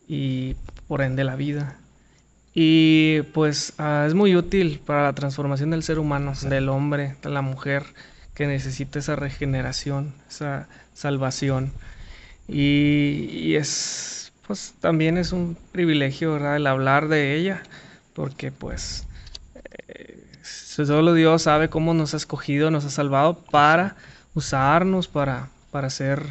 y 0.07 0.55
por 0.87 1.03
ende 1.03 1.23
la 1.23 1.35
vida. 1.35 1.77
Y 2.55 3.21
pues 3.31 3.73
ah, 3.77 4.05
es 4.07 4.15
muy 4.15 4.35
útil 4.35 4.81
para 4.83 5.03
la 5.03 5.13
transformación 5.13 5.69
del 5.69 5.83
ser 5.83 5.99
humano, 5.99 6.33
del 6.41 6.67
hombre, 6.69 7.15
de 7.21 7.29
la 7.29 7.43
mujer 7.43 7.83
que 8.33 8.47
necesita 8.47 8.97
esa 8.97 9.15
regeneración, 9.15 10.15
esa 10.27 10.67
salvación. 10.95 11.73
Y, 12.47 13.53
es, 13.53 14.33
pues 14.47 14.73
también 14.79 15.19
es 15.19 15.31
un 15.31 15.55
privilegio, 15.71 16.33
¿verdad? 16.33 16.55
El 16.55 16.65
hablar 16.65 17.07
de 17.07 17.35
ella, 17.35 17.61
porque 18.15 18.51
pues 18.51 19.06
Solo 20.86 21.13
Dios 21.13 21.43
sabe 21.43 21.69
cómo 21.69 21.93
nos 21.93 22.13
ha 22.13 22.17
escogido, 22.17 22.69
nos 22.69 22.86
ha 22.86 22.89
salvado 22.89 23.39
para 23.49 23.95
usarnos, 24.34 25.08
para, 25.08 25.49
para 25.71 25.89
ser 25.89 26.21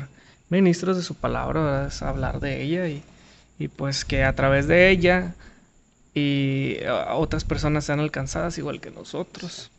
ministros 0.51 0.97
de 0.97 1.03
su 1.03 1.15
palabra, 1.15 1.89
hablar 2.01 2.41
de 2.41 2.63
ella 2.63 2.89
y, 2.89 3.03
y, 3.59 3.69
pues 3.69 4.05
que 4.05 4.23
a 4.23 4.35
través 4.35 4.69
de 4.69 4.91
ella 4.91 5.35
y 6.15 6.77
otras 7.13 7.45
personas 7.45 7.87
sean 7.87 8.01
alcanzadas 8.01 8.59
igual 8.59 8.81
que 8.81 8.91
nosotros. 8.91 9.71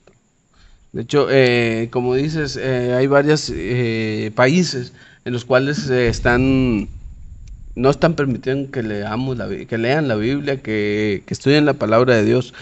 De 0.91 1.04
hecho, 1.04 1.28
eh, 1.30 1.89
como 1.91 2.15
dices, 2.15 2.58
eh, 2.58 2.94
hay 2.94 3.06
varios 3.06 3.52
eh, 3.54 4.32
países 4.36 4.94
en 5.26 5.34
los 5.34 5.46
cuales 5.46 5.89
están 5.89 6.89
no 7.75 7.89
están 7.89 8.15
permitiendo 8.15 8.71
que 8.71 8.83
leamos 8.83 9.38
la, 9.38 9.47
que 9.49 9.77
lean 9.77 10.07
la 10.07 10.15
Biblia, 10.15 10.61
que, 10.61 11.23
estudien 11.27 11.65
la 11.65 11.73
palabra 11.73 12.15
de 12.15 12.23
Dios. 12.23 12.53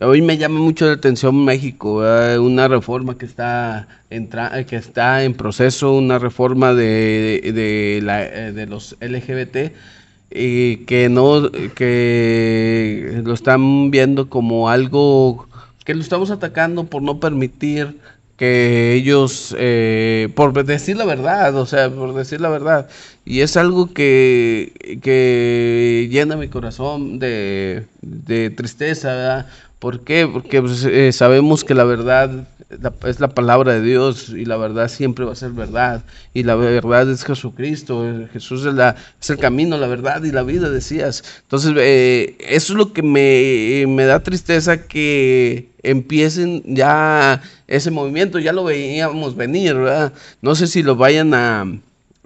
Hoy 0.00 0.22
me 0.22 0.38
llama 0.38 0.60
mucho 0.60 0.86
la 0.86 0.92
atención 0.92 1.44
México, 1.44 2.04
una 2.40 2.68
reforma 2.68 3.18
que 3.18 3.26
está, 3.26 3.88
en 4.10 4.28
que 4.66 4.76
está 4.76 5.24
en 5.24 5.34
proceso, 5.34 5.94
una 5.94 6.18
reforma 6.18 6.74
de, 6.74 7.40
de, 7.52 8.00
la, 8.02 8.24
eh, 8.24 8.52
de 8.52 8.66
los 8.66 8.96
LGBT 9.00 9.72
y 10.30 10.78
que 10.84 11.08
no 11.08 11.50
que 11.74 13.22
lo 13.24 13.32
están 13.32 13.90
viendo 13.90 14.28
como 14.28 14.68
algo 14.68 15.48
que 15.84 15.94
lo 15.94 16.02
estamos 16.02 16.30
atacando 16.30 16.84
por 16.84 17.02
no 17.02 17.18
permitir 17.18 17.98
que 18.38 18.94
ellos, 18.94 19.54
eh, 19.58 20.30
por 20.36 20.54
decir 20.64 20.96
la 20.96 21.04
verdad, 21.04 21.56
o 21.56 21.66
sea, 21.66 21.90
por 21.90 22.14
decir 22.14 22.40
la 22.40 22.48
verdad, 22.50 22.88
Y 23.24 23.40
es 23.42 23.56
algo 23.58 23.92
que, 23.92 25.00
que 25.02 26.08
llena 26.10 26.36
mi 26.36 26.48
corazón 26.48 27.18
de, 27.18 27.86
de 28.02 28.50
tristeza, 28.50 29.08
¿verdad? 29.14 29.46
¿Por 29.78 30.00
qué? 30.00 30.26
Porque 30.26 30.60
pues, 30.60 30.84
eh, 30.84 31.12
sabemos 31.12 31.62
que 31.62 31.72
la 31.74 31.84
verdad 31.84 32.48
la- 32.82 32.92
es 33.06 33.20
la 33.20 33.28
palabra 33.28 33.74
de 33.74 33.80
Dios 33.80 34.30
y 34.30 34.44
la 34.44 34.56
verdad 34.56 34.88
siempre 34.88 35.24
va 35.24 35.32
a 35.32 35.36
ser 35.36 35.52
verdad. 35.52 36.02
Y 36.34 36.42
la 36.42 36.56
verdad 36.56 37.08
es 37.08 37.24
Jesucristo. 37.24 38.04
eh, 38.04 38.28
Jesús 38.32 38.66
es, 38.66 38.74
la, 38.74 38.96
es 39.20 39.30
el 39.30 39.38
camino, 39.38 39.78
la 39.78 39.86
verdad 39.86 40.22
y 40.24 40.32
la 40.32 40.42
vida, 40.42 40.68
decías. 40.68 41.22
Entonces, 41.42 41.72
eh, 41.76 42.36
eso 42.40 42.72
es 42.72 42.76
lo 42.76 42.92
que 42.92 43.02
me, 43.02 43.84
me 43.86 44.04
da 44.04 44.20
tristeza 44.20 44.82
que 44.88 45.68
empiecen 45.84 46.62
ya 46.66 47.40
ese 47.68 47.92
movimiento. 47.92 48.40
Ya 48.40 48.52
lo 48.52 48.64
veíamos 48.64 49.36
venir, 49.36 49.74
¿verdad? 49.76 50.12
No 50.42 50.56
sé 50.56 50.66
si 50.66 50.82
lo 50.82 50.96
vayan 50.96 51.34
a, 51.34 51.66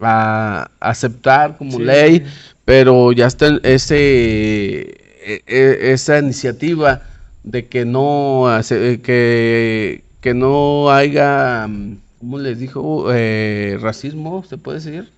a 0.01 0.71
aceptar 0.81 1.59
como 1.59 1.77
Sí. 1.79 1.85
ley, 1.85 2.25
pero 2.65 3.13
ya 3.13 3.27
está 3.27 3.59
ese, 3.63 4.81
e- 5.25 5.43
e- 5.47 5.93
esa 5.93 6.19
iniciativa 6.19 7.03
de 7.45 7.67
que 7.67 7.85
no 7.85 8.49
hace- 8.49 9.01
que, 9.03 10.05
que 10.21 10.35
no 10.35 10.91
haya, 10.91 11.67
mm, 11.69 11.97
¿cómo 12.21 12.39
les 12.39 12.59
dijo? 12.59 13.07
Eh, 13.13 13.79
racismo, 13.81 14.45
¿se 14.45 14.59
puede 14.59 14.79
decir? 14.79 15.11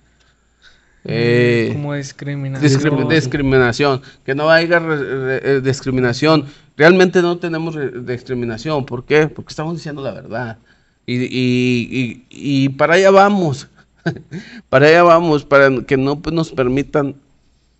Eh, 1.07 1.69
como 1.73 1.93
discriminación. 1.93 2.71
discrim- 2.71 3.07
discriminación, 3.07 4.01
que 4.25 4.33
no 4.33 4.49
haya 4.49 4.81
eh, 4.83 5.61
discriminación. 5.63 6.45
Realmente 6.77 7.21
no 7.21 7.37
tenemos 7.37 7.77
discriminación. 8.05 8.85
¿Por 8.85 9.05
qué? 9.05 9.27
Porque 9.27 9.49
estamos 9.51 9.75
diciendo 9.75 10.01
la 10.01 10.11
verdad. 10.11 10.57
Y, 11.05 11.15
y- 11.25 11.87
y- 11.91 12.25
y 12.29 12.69
para 12.69 12.95
allá 12.95 13.11
vamos. 13.11 13.67
para 14.69 14.87
allá 14.87 15.03
vamos, 15.03 15.45
para 15.45 15.69
que 15.85 15.95
no 15.95 16.19
pues, 16.19 16.33
nos 16.33 16.51
permitan 16.51 17.15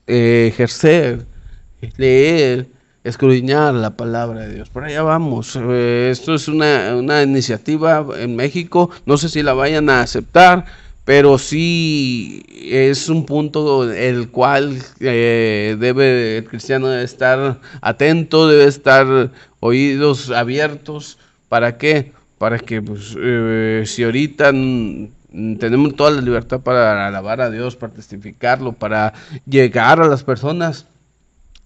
eh, 0.06 0.46
ejercer, 0.54 1.26
leer, 1.98 2.68
escudriñar 3.06 3.76
la 3.76 3.96
palabra 3.96 4.42
de 4.42 4.56
Dios. 4.56 4.70
Por 4.70 4.84
allá 4.84 5.04
vamos. 5.04 5.58
Eh, 5.62 6.10
esto 6.12 6.34
es 6.34 6.48
una, 6.48 6.96
una 6.98 7.22
iniciativa 7.22 8.06
en 8.18 8.36
México. 8.36 8.90
No 9.06 9.18
sé 9.18 9.30
si 9.30 9.44
la 9.44 9.54
vayan 9.54 9.90
a 9.90 10.02
aceptar, 10.02 10.66
pero 11.06 11.38
sí 11.38 12.44
es 12.50 13.08
un 13.08 13.28
punto 13.28 13.90
el 13.92 14.30
cual 14.30 14.82
eh, 15.00 15.78
debe 15.80 16.40
el 16.40 16.46
cristiano 16.46 16.88
debe 16.88 17.04
estar 17.04 17.60
atento, 17.80 18.48
debe 18.48 18.66
estar 18.66 19.32
oídos 19.60 20.32
abiertos. 20.32 21.20
¿Para 21.48 21.78
qué? 21.78 22.12
Para 22.40 22.58
que 22.58 22.82
pues, 22.82 23.16
eh, 23.20 23.84
si 23.86 24.04
ahorita 24.04 24.46
tenemos 24.50 25.96
toda 25.96 26.10
la 26.10 26.22
libertad 26.22 26.62
para 26.62 27.06
alabar 27.06 27.40
a 27.40 27.52
Dios, 27.52 27.76
para 27.76 27.94
testificarlo, 27.94 28.74
para 28.74 29.14
llegar 29.46 30.02
a 30.02 30.08
las 30.08 30.24
personas, 30.24 30.88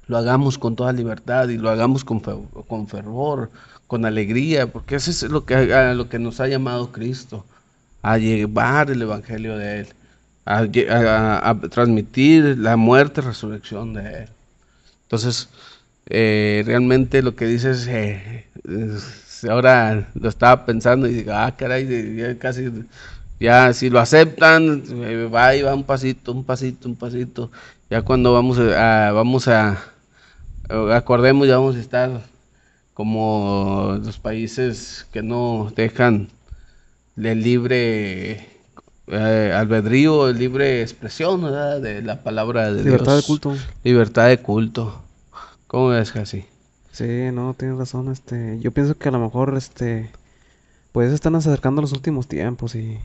lo 0.09 0.17
hagamos 0.17 0.57
con 0.57 0.75
toda 0.75 0.91
libertad 0.91 1.49
y 1.49 1.57
lo 1.57 1.69
hagamos 1.69 2.03
con, 2.03 2.19
con 2.19 2.87
fervor, 2.87 3.51
con 3.85 4.05
alegría, 4.05 4.65
porque 4.67 4.95
eso 4.95 5.11
es 5.11 5.23
lo 5.23 5.45
que, 5.45 5.67
lo 5.95 6.09
que 6.09 6.17
nos 6.17 6.39
ha 6.39 6.47
llamado 6.47 6.91
Cristo, 6.91 7.45
a 8.01 8.17
llevar 8.17 8.89
el 8.89 9.03
Evangelio 9.03 9.55
de 9.55 9.81
Él, 9.81 9.87
a, 10.45 11.55
transmitir 11.69 12.57
la 12.57 12.75
muerte 12.75 13.21
y 13.21 13.23
resurrección 13.23 13.93
de 13.93 14.23
Él. 14.23 14.29
Entonces, 15.03 15.47
eh, 16.07 16.63
realmente 16.65 17.21
lo 17.21 17.35
que 17.35 17.45
dices, 17.45 17.87
eh, 17.87 18.47
ahora 19.47 20.09
lo 20.15 20.27
estaba 20.27 20.65
pensando 20.65 21.07
y 21.07 21.13
digo, 21.13 21.33
ah, 21.35 21.55
caray, 21.55 22.35
casi, 22.39 22.71
ya 23.39 23.73
si 23.73 23.91
lo 23.91 23.99
aceptan, 23.99 24.83
eh, 24.89 25.29
va 25.31 25.55
y 25.55 25.61
va 25.61 25.75
un 25.75 25.83
pasito, 25.83 26.31
un 26.31 26.43
pasito, 26.43 26.89
un 26.89 26.95
pasito. 26.95 27.51
Ya 27.91 28.01
cuando 28.01 28.33
vamos 28.33 28.57
vamos 28.57 29.47
a, 29.47 29.77
acordemos, 30.69 31.47
ya 31.47 31.57
vamos 31.57 31.75
a 31.75 31.79
estar 31.79 32.21
como 32.93 33.97
los 34.03 34.19
países 34.19 35.07
que 35.11 35.23
no 35.23 35.71
dejan 35.75 36.29
el 37.17 37.41
libre 37.41 38.47
eh, 39.07 39.53
albedrío, 39.55 40.29
el 40.29 40.37
libre 40.37 40.81
expresión 40.81 41.41
¿verdad? 41.43 41.81
de 41.81 42.01
la 42.01 42.23
palabra 42.23 42.71
de 42.73 42.83
Libertad 42.83 43.13
de 43.13 43.17
Dios. 43.17 43.25
culto. 43.25 43.55
Libertad 43.83 44.27
de 44.27 44.41
culto. 44.41 45.03
¿Cómo 45.67 45.89
ves, 45.89 46.11
Casi? 46.11 46.45
Sí, 46.91 47.31
no, 47.31 47.53
tienes 47.53 47.77
razón, 47.77 48.11
este, 48.11 48.59
yo 48.59 48.71
pienso 48.71 48.97
que 48.97 49.09
a 49.09 49.11
lo 49.11 49.19
mejor, 49.19 49.55
este, 49.57 50.11
pues 50.91 51.13
están 51.13 51.35
acercando 51.35 51.81
los 51.81 51.93
últimos 51.93 52.27
tiempos 52.27 52.75
y, 52.75 52.99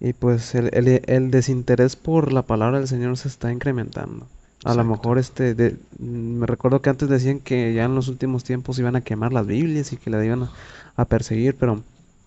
y 0.00 0.12
pues 0.14 0.54
el, 0.54 0.70
el, 0.72 1.02
el 1.06 1.30
desinterés 1.30 1.96
por 1.96 2.32
la 2.32 2.42
palabra 2.42 2.78
del 2.78 2.88
Señor 2.88 3.16
se 3.16 3.28
está 3.28 3.52
incrementando. 3.52 4.26
A 4.64 4.74
lo 4.74 4.84
mejor, 4.84 5.18
este, 5.18 5.54
de- 5.54 5.76
me 5.98 6.46
recuerdo 6.46 6.80
que 6.82 6.90
antes 6.90 7.08
decían 7.08 7.40
que 7.40 7.74
ya 7.74 7.84
en 7.84 7.94
los 7.96 8.08
últimos 8.08 8.44
tiempos 8.44 8.78
iban 8.78 8.94
a 8.96 9.00
quemar 9.00 9.32
las 9.32 9.46
Biblias 9.46 9.92
y 9.92 9.96
que 9.96 10.10
las 10.10 10.24
iban 10.24 10.44
a, 10.44 10.50
a 10.96 11.04
perseguir, 11.04 11.56
pero 11.56 11.80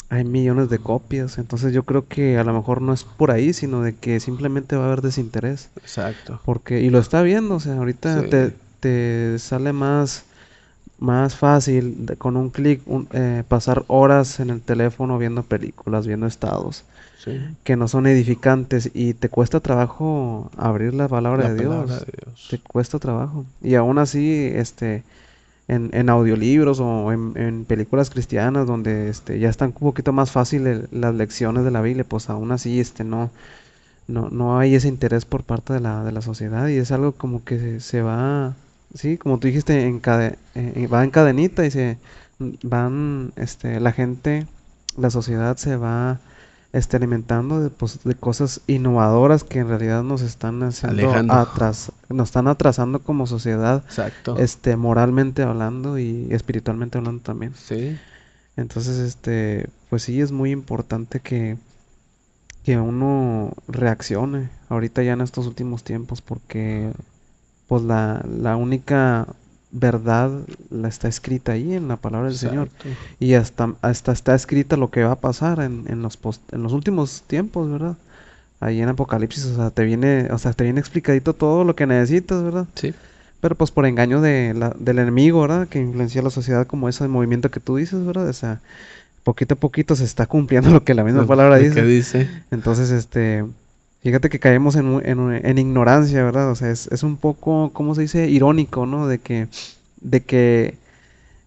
hay 0.09 0.23
millones 0.25 0.69
de 0.69 0.79
copias, 0.79 1.37
entonces 1.37 1.73
yo 1.73 1.83
creo 1.83 2.07
que 2.07 2.37
a 2.37 2.43
lo 2.43 2.53
mejor 2.53 2.81
no 2.81 2.93
es 2.93 3.03
por 3.05 3.31
ahí, 3.31 3.53
sino 3.53 3.81
de 3.81 3.95
que 3.95 4.19
simplemente 4.19 4.75
va 4.75 4.83
a 4.83 4.87
haber 4.87 5.01
desinterés. 5.01 5.69
Exacto. 5.77 6.41
Porque, 6.45 6.81
y 6.81 6.89
lo 6.89 6.99
está 6.99 7.21
viendo, 7.21 7.55
o 7.55 7.59
sea, 7.59 7.75
ahorita 7.77 8.21
Sí. 8.23 8.29
te, 8.29 8.53
te 8.81 9.39
sale 9.39 9.71
más, 9.73 10.25
más 10.99 11.35
fácil 11.35 12.05
de- 12.05 12.15
con 12.17 12.37
un 12.37 12.49
clic 12.49 12.81
un- 12.85 13.07
eh, 13.13 13.43
pasar 13.47 13.83
horas 13.87 14.39
en 14.39 14.49
el 14.49 14.61
teléfono 14.61 15.17
viendo 15.17 15.43
películas, 15.43 16.07
viendo 16.07 16.27
estados, 16.27 16.83
Sí. 17.23 17.39
que 17.63 17.75
no 17.75 17.87
son 17.87 18.07
edificantes 18.07 18.91
y 18.93 19.13
te 19.13 19.29
cuesta 19.29 19.59
trabajo 19.59 20.51
abrir 20.57 20.93
la 20.93 21.07
palabra 21.07 21.43
La 21.45 21.53
de 21.53 21.59
Dios. 21.61 21.89
de 21.89 22.11
Dios. 22.23 22.47
Te 22.49 22.59
cuesta 22.59 22.99
trabajo. 22.99 23.45
Y 23.61 23.75
aún 23.75 23.97
así, 23.97 24.49
este, 24.53 25.03
en, 25.67 25.89
en 25.93 26.09
audiolibros 26.09 26.79
o 26.79 27.11
en, 27.11 27.33
en 27.35 27.65
películas 27.65 28.09
cristianas 28.09 28.67
donde 28.67 29.09
este, 29.09 29.39
ya 29.39 29.49
están 29.49 29.69
un 29.69 29.87
poquito 29.89 30.13
más 30.13 30.31
fáciles 30.31 30.83
las 30.91 31.15
lecciones 31.15 31.63
de 31.65 31.71
la 31.71 31.81
Biblia, 31.81 32.03
pues 32.07 32.29
aún 32.29 32.51
así 32.51 32.79
este, 32.79 33.03
no, 33.03 33.31
no, 34.07 34.29
no 34.29 34.59
hay 34.59 34.75
ese 34.75 34.87
interés 34.87 35.25
por 35.25 35.43
parte 35.43 35.73
de 35.73 35.79
la, 35.79 36.03
de 36.03 36.11
la 36.11 36.21
sociedad 36.21 36.67
y 36.67 36.77
es 36.77 36.91
algo 36.91 37.13
como 37.13 37.43
que 37.43 37.57
se, 37.59 37.79
se 37.79 38.01
va, 38.01 38.55
sí, 38.93 39.17
como 39.17 39.39
tú 39.39 39.47
dijiste, 39.47 39.87
encade- 39.89 40.37
eh, 40.55 40.87
va 40.93 41.03
en 41.03 41.11
cadenita 41.11 41.65
y 41.65 41.71
se 41.71 41.97
van, 42.63 43.31
este, 43.35 43.79
la 43.79 43.91
gente, 43.93 44.45
la 44.97 45.09
sociedad 45.09 45.57
se 45.57 45.75
va 45.77 46.19
este, 46.75 46.97
alimentando 46.97 47.61
de, 47.61 47.69
pues, 47.69 48.03
de 48.03 48.15
cosas 48.15 48.59
innovadoras 48.67 49.45
que 49.45 49.59
en 49.59 49.69
realidad 49.69 50.03
nos 50.03 50.21
están 50.21 50.61
haciendo 50.61 51.09
atras, 51.31 51.93
nos 52.09 52.27
están 52.27 52.49
atrasando 52.49 52.99
como 52.99 53.27
sociedad, 53.27 53.81
Exacto. 53.85 54.35
este, 54.37 54.75
moralmente 54.75 55.43
hablando 55.43 55.97
y 55.97 56.27
espiritualmente 56.31 56.97
hablando 56.97 57.23
también. 57.23 57.53
Sí. 57.55 57.97
Entonces, 58.57 58.97
este, 58.97 59.69
pues 59.89 60.03
sí 60.03 60.19
es 60.19 60.33
muy 60.33 60.51
importante 60.51 61.21
que, 61.21 61.57
que 62.65 62.77
uno 62.77 63.53
reaccione 63.69 64.49
ahorita 64.67 65.01
ya 65.01 65.13
en 65.13 65.21
estos 65.21 65.47
últimos 65.47 65.85
tiempos 65.85 66.21
porque 66.21 66.91
pues 67.69 67.83
la, 67.83 68.21
la 68.27 68.57
única 68.57 69.27
verdad 69.77 70.31
la 70.69 70.87
está 70.87 71.07
escrita 71.07 71.51
ahí 71.51 71.73
en 71.73 71.87
la 71.87 71.97
palabra 71.97 72.29
del 72.29 72.37
Señor 72.37 72.69
y 73.19 73.33
hasta, 73.33 73.73
hasta 73.81 74.11
está 74.13 74.33
escrita 74.33 74.77
lo 74.77 74.89
que 74.89 75.03
va 75.03 75.11
a 75.11 75.19
pasar 75.19 75.59
en, 75.59 75.83
en 75.87 76.01
los 76.01 76.17
post- 76.17 76.53
en 76.53 76.63
los 76.63 76.71
últimos 76.73 77.23
tiempos, 77.27 77.69
¿verdad? 77.69 77.95
Ahí 78.61 78.81
en 78.81 78.87
Apocalipsis, 78.89 79.45
o 79.45 79.55
sea, 79.55 79.69
te 79.69 79.83
viene, 79.83 80.29
o 80.31 80.37
sea, 80.37 80.53
te 80.53 80.63
viene 80.63 80.79
explicadito 80.79 81.33
todo 81.33 81.63
lo 81.65 81.75
que 81.75 81.85
necesitas, 81.85 82.41
¿verdad? 82.41 82.65
Sí. 82.75 82.93
Pero 83.41 83.55
pues 83.55 83.69
por 83.69 83.85
engaño 83.85 84.21
de 84.21 84.53
la- 84.55 84.73
del 84.79 84.99
enemigo, 84.99 85.41
¿verdad? 85.41 85.67
Que 85.67 85.79
influencia 85.79 86.21
a 86.21 86.23
la 86.23 86.29
sociedad 86.29 86.65
como 86.65 86.87
ese 86.89 87.07
movimiento 87.07 87.51
que 87.51 87.59
tú 87.59 87.75
dices, 87.75 88.03
¿verdad? 88.05 88.29
O 88.29 88.33
sea, 88.33 88.61
poquito 89.23 89.55
a 89.55 89.57
poquito 89.57 89.95
se 89.95 90.05
está 90.05 90.25
cumpliendo 90.25 90.69
lo 90.71 90.83
que 90.83 90.93
la 90.93 91.03
misma 91.03 91.27
palabra 91.27 91.57
dice. 91.57 91.75
que 91.75 91.83
dice. 91.85 92.29
Entonces, 92.49 92.91
este, 92.91 93.43
fíjate 94.05 94.29
que 94.29 94.39
caemos 94.39 94.75
en, 94.75 95.01
en, 95.03 95.57
ignorancia, 95.57 96.23
¿verdad? 96.23 96.51
O 96.51 96.55
sea, 96.55 96.69
es, 96.71 96.87
es 96.91 97.03
un 97.03 97.17
poco, 97.17 97.71
¿cómo 97.73 97.95
se 97.95 98.01
dice? 98.03 98.29
Irónico, 98.29 98.85
¿no? 98.85 99.07
De 99.07 99.19
que, 99.19 99.47
de 100.01 100.23
que 100.23 100.77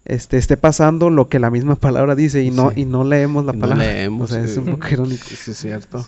este, 0.05 0.37
esté 0.37 0.57
pasando 0.57 1.09
lo 1.09 1.29
que 1.29 1.39
la 1.39 1.51
misma 1.51 1.75
palabra 1.79 2.15
dice 2.15 2.43
y 2.43 2.51
no, 2.51 2.71
Sí. 2.71 2.81
y 2.81 2.85
no 2.85 3.03
leemos 3.03 3.45
la 3.45 3.53
Y 3.53 3.57
no 3.57 3.61
palabra. 3.61 3.85
leemos, 3.85 4.31
O 4.31 4.33
sea, 4.33 4.43
es 4.43 4.57
un 4.57 4.67
poco 4.67 4.87
irónico. 4.89 5.25
Sí, 5.25 5.51
es 5.51 5.57
cierto. 5.57 6.05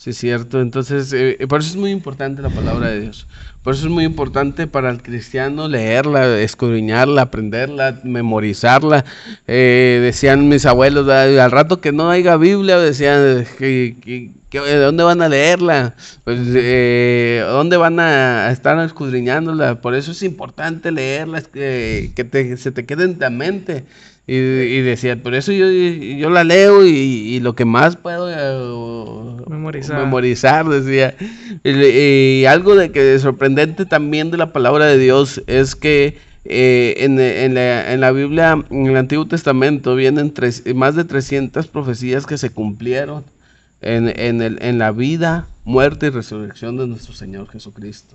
Sí, 0.00 0.10
es 0.10 0.18
cierto. 0.18 0.60
Entonces, 0.60 1.12
eh, 1.12 1.44
por 1.48 1.58
eso 1.60 1.70
es 1.70 1.76
muy 1.76 1.90
importante 1.90 2.40
la 2.40 2.50
palabra 2.50 2.88
de 2.88 3.00
Dios. 3.00 3.26
Por 3.64 3.74
eso 3.74 3.86
es 3.86 3.92
muy 3.92 4.04
importante 4.04 4.68
para 4.68 4.90
el 4.90 5.02
cristiano 5.02 5.66
leerla, 5.68 6.38
escudriñarla, 6.40 7.22
aprenderla, 7.22 7.98
memorizarla. 8.04 9.04
Eh, 9.48 9.98
decían 10.00 10.48
mis 10.48 10.66
abuelos, 10.66 11.08
"Ah, 11.08 11.24
al 11.44 11.50
rato 11.50 11.80
que 11.80 11.90
no 11.90 12.10
haya 12.10 12.36
Biblia, 12.36 12.78
decían, 12.78 13.44
que, 13.58 13.96
que- 14.00 14.30
que- 14.48 14.60
¿de 14.60 14.76
dónde 14.78 15.02
van 15.02 15.20
a 15.20 15.28
leerla? 15.28 15.96
Pues, 16.22 16.38
eh, 16.54 17.42
¿dónde 17.48 17.76
van 17.76 17.98
a 17.98 18.52
estar 18.52 18.78
escudriñándola? 18.78 19.80
Por 19.80 19.96
eso 19.96 20.12
es 20.12 20.22
importante 20.22 20.92
leerla, 20.92 21.42
que, 21.42 22.12
que 22.14 22.22
te- 22.22 22.56
se 22.56 22.70
te 22.70 22.86
quede 22.86 23.02
en 23.04 23.16
la 23.18 23.30
mente. 23.30 23.84
Y, 24.28 24.34
y 24.36 24.82
decía, 24.82 25.16
por 25.22 25.34
eso 25.34 25.52
yo, 25.52 25.66
yo 25.70 26.28
la 26.28 26.44
leo 26.44 26.84
y, 26.86 26.90
y 26.90 27.40
lo 27.40 27.54
que 27.54 27.64
más 27.64 27.96
puedo 27.96 28.28
eh, 28.30 29.44
Memorizar. 29.48 29.98
memorizar, 30.04 30.68
decía. 30.68 31.14
Y, 31.64 31.70
y 31.70 32.44
algo 32.44 32.76
de 32.76 32.92
que 32.92 33.18
sorprendente 33.18 33.86
también 33.86 34.30
de 34.30 34.36
la 34.36 34.52
palabra 34.52 34.84
de 34.84 34.98
Dios 34.98 35.42
es 35.46 35.74
que 35.74 36.18
eh, 36.44 36.94
en, 36.98 37.18
en 37.18 37.54
la, 37.54 37.92
en 37.92 38.00
la 38.00 38.10
Biblia, 38.12 38.62
en 38.70 38.86
el 38.86 38.96
Antiguo 38.98 39.26
Testamento, 39.26 39.94
vienen 39.96 40.32
tres- 40.34 40.62
más 40.74 40.94
de 40.94 41.04
300 41.04 41.66
profecías 41.66 42.26
que 42.26 42.36
se 42.38 42.50
cumplieron 42.50 43.24
en, 43.80 44.12
en, 44.20 44.42
el- 44.42 44.58
en 44.60 44.78
la 44.78 44.92
vida, 44.92 45.46
muerte 45.64 46.06
y 46.06 46.10
resurrección 46.10 46.76
de 46.76 46.86
nuestro 46.86 47.14
Señor 47.14 47.48
Jesucristo. 47.48 48.14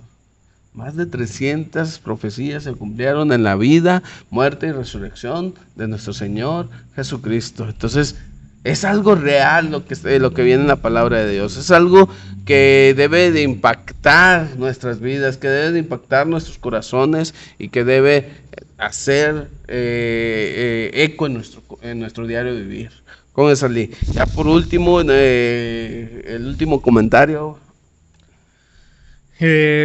Más 0.74 0.96
de 0.96 1.06
300 1.06 2.00
profecías 2.00 2.64
se 2.64 2.72
cumplieron 2.72 3.32
en 3.32 3.44
la 3.44 3.54
vida, 3.54 4.02
muerte 4.30 4.66
y 4.66 4.72
resurrección 4.72 5.54
de 5.76 5.86
nuestro 5.86 6.12
Señor 6.12 6.68
Jesucristo. 6.96 7.68
Entonces, 7.68 8.16
es 8.64 8.84
algo 8.84 9.14
real 9.14 9.70
lo 9.70 9.84
que, 9.84 10.18
lo 10.18 10.34
que 10.34 10.42
viene 10.42 10.62
en 10.62 10.68
la 10.68 10.82
palabra 10.82 11.18
de 11.18 11.32
Dios. 11.32 11.56
Es 11.56 11.70
algo 11.70 12.08
que 12.44 12.92
debe 12.96 13.30
de 13.30 13.42
impactar 13.42 14.56
nuestras 14.56 14.98
vidas, 14.98 15.36
que 15.36 15.46
debe 15.46 15.70
de 15.70 15.78
impactar 15.78 16.26
nuestros 16.26 16.58
corazones 16.58 17.34
y 17.56 17.68
que 17.68 17.84
debe 17.84 18.32
hacer 18.76 19.48
eh, 19.68 20.90
eh, 20.92 21.04
eco 21.04 21.26
en 21.26 21.34
nuestro, 21.34 21.62
en 21.82 22.00
nuestro 22.00 22.26
diario 22.26 22.52
vivir. 22.52 22.90
¿Cómo 23.32 23.50
es, 23.50 23.62
Ali? 23.62 23.92
Ya 24.12 24.26
por 24.26 24.48
último, 24.48 25.00
eh, 25.08 26.24
el 26.26 26.46
último 26.48 26.82
comentario. 26.82 27.60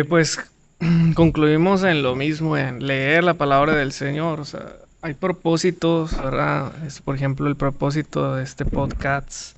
Pues 0.08 0.39
concluimos 1.15 1.83
en 1.83 2.03
lo 2.03 2.15
mismo, 2.15 2.57
en 2.57 2.85
leer 2.85 3.23
la 3.23 3.33
palabra 3.33 3.75
del 3.75 3.91
Señor. 3.91 4.39
O 4.39 4.45
sea, 4.45 4.75
hay 5.01 5.13
propósitos, 5.13 6.15
¿verdad? 6.17 6.71
Es, 6.85 7.01
por 7.01 7.15
ejemplo, 7.15 7.47
el 7.47 7.55
propósito 7.55 8.35
de 8.35 8.43
este 8.43 8.65
podcast 8.65 9.57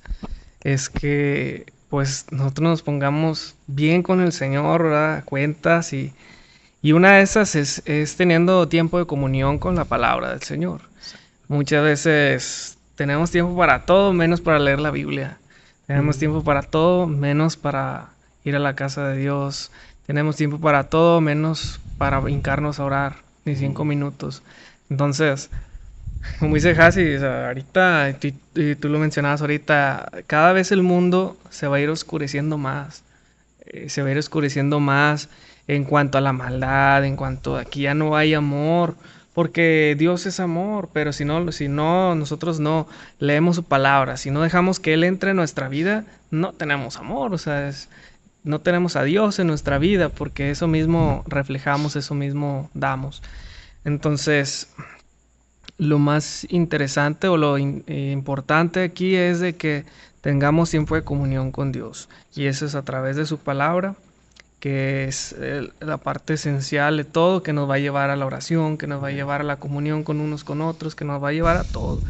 es 0.62 0.88
que 0.88 1.66
pues 1.88 2.26
nosotros 2.30 2.68
nos 2.68 2.82
pongamos 2.82 3.54
bien 3.66 4.02
con 4.02 4.20
el 4.20 4.32
Señor, 4.32 4.84
¿verdad? 4.84 5.24
Cuentas 5.24 5.92
y, 5.92 6.12
y 6.80 6.92
una 6.92 7.16
de 7.16 7.22
esas 7.22 7.54
es, 7.54 7.82
es 7.84 8.16
teniendo 8.16 8.66
tiempo 8.66 8.98
de 8.98 9.06
comunión 9.06 9.58
con 9.58 9.74
la 9.74 9.84
palabra 9.84 10.30
del 10.30 10.42
Señor. 10.42 10.80
Muchas 11.48 11.84
veces 11.84 12.78
tenemos 12.94 13.30
tiempo 13.30 13.54
para 13.56 13.84
todo 13.84 14.12
menos 14.14 14.40
para 14.40 14.58
leer 14.58 14.80
la 14.80 14.90
Biblia. 14.90 15.38
Tenemos 15.86 16.16
tiempo 16.18 16.42
para 16.42 16.62
todo 16.62 17.06
menos 17.06 17.56
para 17.56 18.08
ir 18.44 18.56
a 18.56 18.58
la 18.58 18.74
casa 18.74 19.08
de 19.08 19.18
Dios. 19.18 19.70
Tenemos 20.06 20.36
tiempo 20.36 20.58
para 20.60 20.84
todo 20.84 21.20
menos 21.20 21.80
para 21.98 22.28
hincarnos 22.30 22.80
a 22.80 22.84
orar, 22.84 23.16
ni 23.44 23.54
cinco 23.56 23.84
minutos. 23.84 24.42
Entonces, 24.90 25.50
como 26.38 26.54
dice 26.54 26.70
Hasi, 26.72 27.16
o 27.16 27.20
sea, 27.20 27.48
ahorita, 27.48 28.10
y 28.10 28.14
tú, 28.14 28.60
y 28.60 28.74
tú 28.76 28.88
lo 28.88 28.98
mencionabas 28.98 29.40
ahorita, 29.40 30.10
cada 30.26 30.52
vez 30.52 30.72
el 30.72 30.82
mundo 30.82 31.36
se 31.50 31.68
va 31.68 31.76
a 31.76 31.80
ir 31.80 31.90
oscureciendo 31.90 32.58
más. 32.58 33.04
eh, 33.66 33.88
se 33.88 34.02
va 34.02 34.08
a 34.08 34.12
ir 34.12 34.18
oscureciendo 34.18 34.80
más 34.80 35.28
en 35.68 35.84
cuanto 35.84 36.18
a 36.18 36.20
la 36.20 36.32
maldad, 36.32 37.04
en 37.04 37.16
cuanto 37.16 37.56
a 37.56 37.64
que 37.64 37.80
ya 37.80 37.94
no 37.94 38.16
hay 38.16 38.34
amor, 38.34 38.96
porque 39.34 39.94
Dios 39.98 40.26
es 40.26 40.40
amor, 40.40 40.90
pero 40.92 41.12
si 41.12 41.24
no, 41.24 41.50
si 41.52 41.68
no, 41.68 42.14
nosotros 42.14 42.60
no 42.60 42.88
leemos 43.18 43.56
su 43.56 43.64
palabra, 43.64 44.16
si 44.16 44.30
no 44.30 44.42
dejamos 44.42 44.80
que 44.80 44.94
Él 44.94 45.04
entre 45.04 45.30
en 45.30 45.36
nuestra 45.36 45.68
vida, 45.68 46.04
no 46.30 46.52
tenemos 46.52 46.96
amor, 46.98 47.32
o 47.34 47.38
sea, 47.38 47.68
es- 47.68 47.88
no 48.44 48.60
tenemos 48.60 48.96
a 48.96 49.04
Dios 49.04 49.38
en 49.38 49.46
nuestra 49.46 49.78
vida, 49.78 50.08
porque 50.08 50.50
eso 50.50 50.68
mismo 50.68 51.24
reflejamos, 51.26 51.96
eso 51.96 52.14
mismo 52.14 52.70
damos. 52.74 53.22
Entonces, 53.84 54.68
lo 55.78 55.98
más 55.98 56.46
interesante 56.50 57.28
o 57.28 57.36
lo 57.36 57.58
in- 57.58 57.84
eh, 57.86 58.10
importante 58.12 58.82
aquí 58.84 59.14
es 59.16 59.40
de 59.40 59.56
que 59.56 59.84
tengamos 60.20 60.70
tiempo 60.70 60.94
de 60.94 61.02
comunión 61.02 61.50
con 61.50 61.72
Dios. 61.72 62.08
Y 62.34 62.46
eso 62.46 62.66
es 62.66 62.74
a 62.74 62.82
través 62.84 63.16
de 63.16 63.26
su 63.26 63.38
palabra, 63.38 63.96
que 64.60 65.04
es 65.04 65.32
el- 65.32 65.72
la 65.80 65.98
parte 65.98 66.34
esencial 66.34 66.96
de 66.96 67.04
todo, 67.04 67.42
que 67.42 67.52
nos 67.52 67.68
va 67.70 67.76
a 67.76 67.78
llevar 67.78 68.10
a 68.10 68.16
la 68.16 68.26
oración, 68.26 68.78
que 68.78 68.86
nos 68.86 69.02
va 69.02 69.08
a 69.08 69.12
llevar 69.12 69.40
a 69.40 69.44
la 69.44 69.56
comunión 69.58 70.04
con 70.04 70.20
unos 70.20 70.44
con 70.44 70.60
otros, 70.62 70.94
que 70.94 71.04
nos 71.04 71.22
va 71.22 71.30
a 71.30 71.32
llevar 71.32 71.56
a 71.56 71.64
todo. 71.64 72.02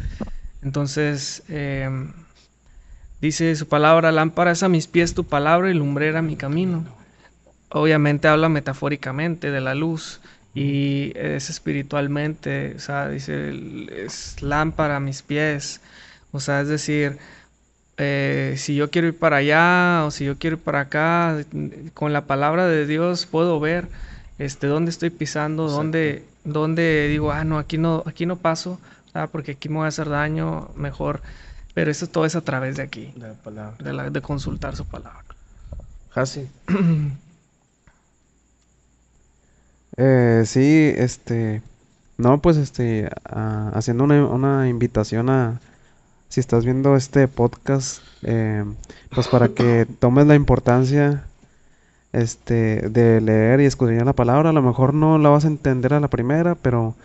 Entonces, 0.61 1.43
em, 1.49 2.13
dice 3.23 3.55
su 3.55 3.69
palabra, 3.69 4.11
lámpara 4.11 4.51
es 4.51 4.63
a 4.63 4.67
mis 4.67 4.87
pies 4.87 5.13
tu 5.13 5.23
palabra 5.23 5.71
y 5.71 5.73
lumbrera 5.73 6.21
mi 6.21 6.35
camino. 6.35 6.83
Obviamente 7.69 8.27
habla 8.27 8.49
metafóricamente 8.49 9.49
de 9.49 9.61
la 9.61 9.75
luz 9.75 10.19
y 10.53 11.13
es 11.15 11.49
espiritualmente, 11.49 12.73
o 12.75 12.79
sea, 12.79 13.07
dice, 13.07 13.53
es 14.05 14.41
lámpara 14.41 14.97
a 14.97 14.99
mis 14.99 15.21
pies, 15.21 15.79
o 16.33 16.41
sea, 16.41 16.59
es 16.59 16.67
decir, 16.67 17.17
eh, 17.95 18.55
si 18.57 18.75
yo 18.75 18.91
quiero 18.91 19.07
ir 19.07 19.17
para 19.17 19.37
allá 19.37 20.03
o 20.05 20.11
si 20.11 20.25
yo 20.25 20.37
quiero 20.37 20.57
ir 20.57 20.61
para 20.61 20.81
acá, 20.81 21.45
con 21.93 22.11
la 22.11 22.25
palabra 22.25 22.67
de 22.67 22.85
Dios 22.85 23.25
puedo 23.25 23.57
ver 23.61 23.87
este, 24.37 24.67
dónde 24.67 24.91
estoy 24.91 25.11
pisando, 25.11 25.69
dónde, 25.69 26.25
dónde 26.43 27.07
digo, 27.07 27.31
ah, 27.31 27.45
no, 27.45 27.57
aquí 27.57 27.77
no, 27.77 28.03
aquí 28.05 28.25
no 28.25 28.35
paso, 28.35 28.81
ah, 29.13 29.27
porque 29.31 29.51
aquí 29.51 29.69
me 29.69 29.77
voy 29.77 29.85
a 29.85 29.87
hacer 29.87 30.09
daño, 30.09 30.71
mejor, 30.75 31.21
pero 31.73 31.91
eso 31.91 32.07
todo 32.07 32.25
es 32.25 32.35
a 32.35 32.41
través 32.41 32.77
de 32.77 32.83
aquí, 32.83 33.13
De 33.15 33.27
la 33.29 33.33
palabra. 33.33 33.75
de, 33.83 33.93
la- 33.93 34.09
de 34.09 34.21
consultar 34.21 34.75
su 34.75 34.85
palabra. 34.85 35.23
Hasi. 36.15 36.47
Eh, 39.97 40.43
sí, 40.45 40.91
este, 40.97 41.61
no, 42.17 42.41
pues 42.41 42.57
este, 42.57 43.09
haciendo 43.25 44.03
una, 44.05 44.25
una 44.25 44.67
invitación 44.67 45.29
a, 45.29 45.59
si 46.29 46.39
estás 46.39 46.65
viendo 46.65 46.95
este 46.95 47.27
podcast, 47.27 48.01
eh, 48.23 48.65
pues 49.13 49.27
para 49.27 49.49
que 49.49 49.85
tomes 49.99 50.25
la 50.27 50.35
importancia, 50.35 51.25
este, 52.13 52.89
de 52.89 53.21
leer 53.21 53.61
y 53.61 53.65
escudriñar 53.65 54.05
la 54.05 54.13
palabra. 54.13 54.49
A 54.49 54.53
lo 54.53 54.61
mejor 54.63 54.93
no 54.93 55.17
la 55.17 55.29
vas 55.29 55.45
a 55.45 55.49
entender 55.49 55.93
a 55.93 55.99
la 55.99 56.09
primera, 56.09 56.55
pero 56.55 56.95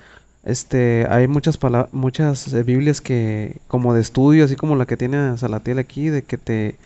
este, 0.45 1.07
hay 1.11 1.29
muchas 1.29 1.59
muchas 1.93 2.53
eh, 2.53 2.63
Biblias 2.63 3.01
que, 3.01 3.59
como 3.69 3.95
de 3.95 4.01
estudio, 4.01 4.45
así 4.45 4.57
como 4.57 4.77
la 4.77 4.87
que 4.87 4.97
tiene 4.97 5.37
Salatiel 5.39 5.79
aquí, 5.79 6.09
de 6.09 6.23
que 6.23 6.39
te, 6.39 6.77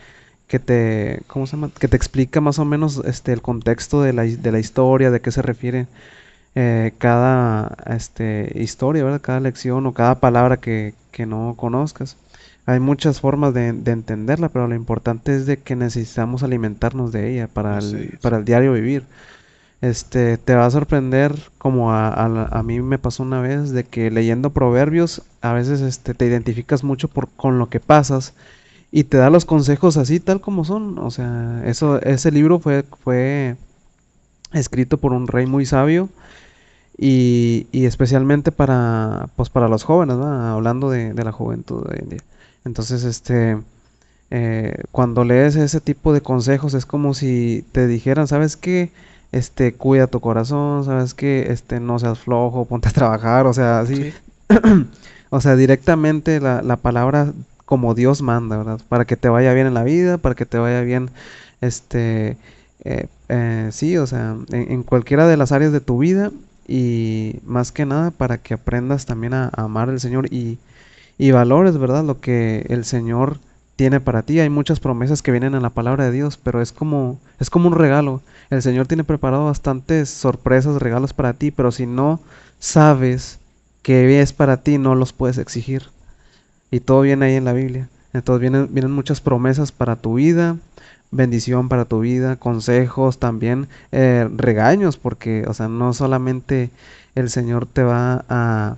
que 0.49 0.59
te, 0.59 1.23
¿cómo 1.29 1.47
se 1.47 1.57
llama? 1.57 1.71
Que 1.79 1.89
te 1.89 1.97
explica 1.97 2.41
más 2.41 2.59
o 2.59 2.65
menos 2.65 3.03
este, 3.05 3.33
el 3.33 3.43
contexto 3.43 4.03
de 4.03 4.13
la, 4.13 4.25
de 4.25 4.53
la 4.53 4.59
historia, 4.59 5.11
de 5.11 5.21
qué 5.21 5.31
se 5.33 5.43
refiere 5.43 5.87
eh, 6.55 6.93
cada 6.99 7.77
este, 7.87 8.53
historia, 8.57 9.05
¿verdad? 9.05 9.21
Cada 9.23 9.41
lección 9.41 9.87
o 9.87 9.95
cada 9.95 10.21
palabra 10.21 10.59
que, 10.59 10.95
que 11.11 11.27
no 11.27 11.55
conozcas. 11.57 12.19
Hay 12.67 12.81
muchas 12.81 13.21
formas 13.21 13.55
de, 13.55 13.73
de 13.73 13.93
entenderla, 13.93 14.49
pero 14.49 14.69
lo 14.69 14.75
importante 14.75 15.35
es 15.35 15.47
de 15.47 15.59
que 15.59 15.75
necesitamos 15.77 16.43
alimentarnos 16.43 17.13
de 17.13 17.33
ella 17.33 17.49
para 17.49 17.79
el, 17.79 18.19
para 18.23 18.39
el 18.39 18.45
diario 18.45 18.73
vivir. 18.73 19.05
Este, 19.83 20.39
te 20.39 20.55
va 20.55 20.67
a 20.67 20.71
sorprender 20.71 21.35
como 21.59 21.93
a, 21.93 22.09
a 22.09 22.59
a 22.59 22.63
mí 22.63 22.81
me 22.81 22.99
pasó 22.99 23.25
una 23.25 23.43
vez 23.43 23.73
de 23.73 23.85
que 23.85 24.11
leyendo 24.13 24.51
proverbios 24.51 25.23
a 25.43 25.53
veces 25.53 25.83
este, 25.83 26.15
te 26.15 26.27
identificas 26.27 26.85
mucho 26.85 27.09
por, 27.09 27.29
con 27.31 27.59
lo 27.59 27.69
que 27.69 27.81
pasas 27.81 28.35
y 28.93 29.05
te 29.05 29.19
da 29.19 29.31
los 29.31 29.45
consejos 29.47 29.97
así 29.97 30.21
tal 30.21 30.41
como 30.41 30.65
son. 30.65 30.99
O 30.99 31.11
sea, 31.11 31.63
eso, 31.67 32.01
ese 32.03 32.31
libro 32.33 32.61
fue, 32.61 32.85
fue 33.05 33.57
escrito 34.53 34.99
por 34.99 35.13
un 35.13 35.27
rey 35.29 35.47
muy 35.47 35.67
sabio 35.67 36.09
y, 36.99 37.67
y 37.73 37.87
especialmente 37.87 38.53
para, 38.53 39.29
pues 39.37 39.51
para 39.51 39.69
los 39.69 39.85
jóvenes. 39.85 40.17
Hablando 40.19 40.91
de, 40.91 41.15
de 41.15 41.25
la 41.25 41.33
juventud 41.33 41.85
de 41.89 42.05
hoy. 42.15 42.21
Entonces, 42.65 43.05
este, 43.05 43.59
eh, 44.31 44.75
cuando 44.93 45.25
lees 45.25 45.57
ese 45.57 45.81
tipo 45.81 46.13
de 46.13 46.23
consejos 46.23 46.75
es 46.75 46.87
como 46.87 47.15
si 47.15 47.65
te 47.73 47.87
dijeran, 47.87 48.29
¿sabes 48.29 48.57
qué? 48.57 48.93
Este, 49.33 49.75
cuida 49.75 50.07
tu 50.07 50.21
corazón, 50.21 50.85
¿sabes 50.85 51.15
qué? 51.15 51.47
Este, 51.51 51.81
no 51.81 51.99
seas 51.99 52.19
flojo, 52.19 52.67
ponte 52.67 52.89
a 52.89 52.93
trabajar, 52.93 53.47
o 53.47 53.53
sea, 53.53 53.81
así. 53.81 54.13
O 55.35 55.41
sea, 55.41 55.57
directamente 55.57 56.41
la, 56.41 56.61
la 56.61 56.77
palabra 56.77 57.33
como 57.65 57.95
Dios 57.95 58.21
manda, 58.21 58.59
¿verdad? 58.59 58.81
Para 58.91 59.07
que 59.07 59.17
te 59.17 59.31
vaya 59.31 59.55
bien 59.55 59.67
en 59.67 59.73
la 59.73 59.83
vida, 59.83 60.19
para 60.19 60.35
que 60.35 60.45
te 60.45 60.59
vaya 60.59 60.83
bien, 60.83 61.11
este, 61.63 62.37
eh, 62.85 63.07
eh, 63.31 63.69
sí, 63.73 63.97
o 63.97 64.07
sea, 64.07 64.37
en, 64.51 64.73
en 64.73 64.83
cualquiera 64.83 65.27
de 65.27 65.39
las 65.39 65.51
áreas 65.53 65.73
de 65.73 65.81
tu 65.81 65.97
vida 65.99 66.31
y 66.69 67.37
más 67.47 67.73
que 67.73 67.87
nada 67.87 68.11
para 68.11 68.39
que 68.39 68.55
aprendas 68.55 69.07
también 69.07 69.33
a, 69.35 69.51
a 69.57 69.63
amar 69.65 69.89
al 69.89 70.01
Señor 70.01 70.27
y, 70.33 70.59
y 71.19 71.31
valores, 71.33 71.79
¿verdad? 71.79 72.05
Lo 72.05 72.21
que 72.21 72.67
el 72.69 72.85
Señor 72.85 73.39
tiene 73.77 74.01
para 74.01 74.23
ti. 74.23 74.41
Hay 74.41 74.51
muchas 74.51 74.81
promesas 74.81 75.23
que 75.23 75.33
vienen 75.33 75.55
en 75.55 75.63
la 75.63 75.71
palabra 75.71 76.05
de 76.05 76.13
Dios, 76.13 76.37
pero 76.37 76.61
es 76.61 76.73
como, 76.73 77.19
es 77.39 77.51
como 77.51 77.69
un 77.69 77.75
regalo. 77.75 78.23
El 78.51 78.63
Señor 78.63 78.87
tiene 78.87 79.05
preparado 79.05 79.47
bastantes 79.47 80.11
sorpresas, 80.11 80.81
regalos 80.81 81.13
para 81.13 81.33
ti, 81.33 81.51
pero 81.51 81.73
si 81.73 81.87
no 81.87 82.21
sabes 82.59 83.39
que 83.83 84.21
es 84.21 84.33
para 84.33 84.63
ti, 84.63 84.79
no 84.79 84.95
los 84.95 85.13
puedes 85.13 85.39
exigir. 85.39 85.85
Y 86.71 86.81
todo 86.81 87.03
viene 87.03 87.27
ahí 87.27 87.35
en 87.35 87.45
la 87.45 87.53
Biblia. 87.53 87.89
Entonces 88.13 88.41
vienen, 88.41 88.69
vienen 88.73 88.93
muchas 88.93 89.21
promesas 89.21 89.73
para 89.73 89.97
tu 89.97 90.15
vida, 90.15 90.57
bendición 91.11 91.69
para 91.69 91.85
tu 91.85 92.01
vida, 92.01 92.37
consejos 92.37 93.19
también, 93.19 93.69
eh, 93.93 94.29
regaños, 94.35 94.97
porque, 94.97 95.45
o 95.47 95.55
sea, 95.55 95.69
no 95.69 95.93
solamente 95.93 96.71
el 97.15 97.31
Señor 97.31 97.67
te 97.67 97.83
va 97.83 98.25
a, 98.29 98.77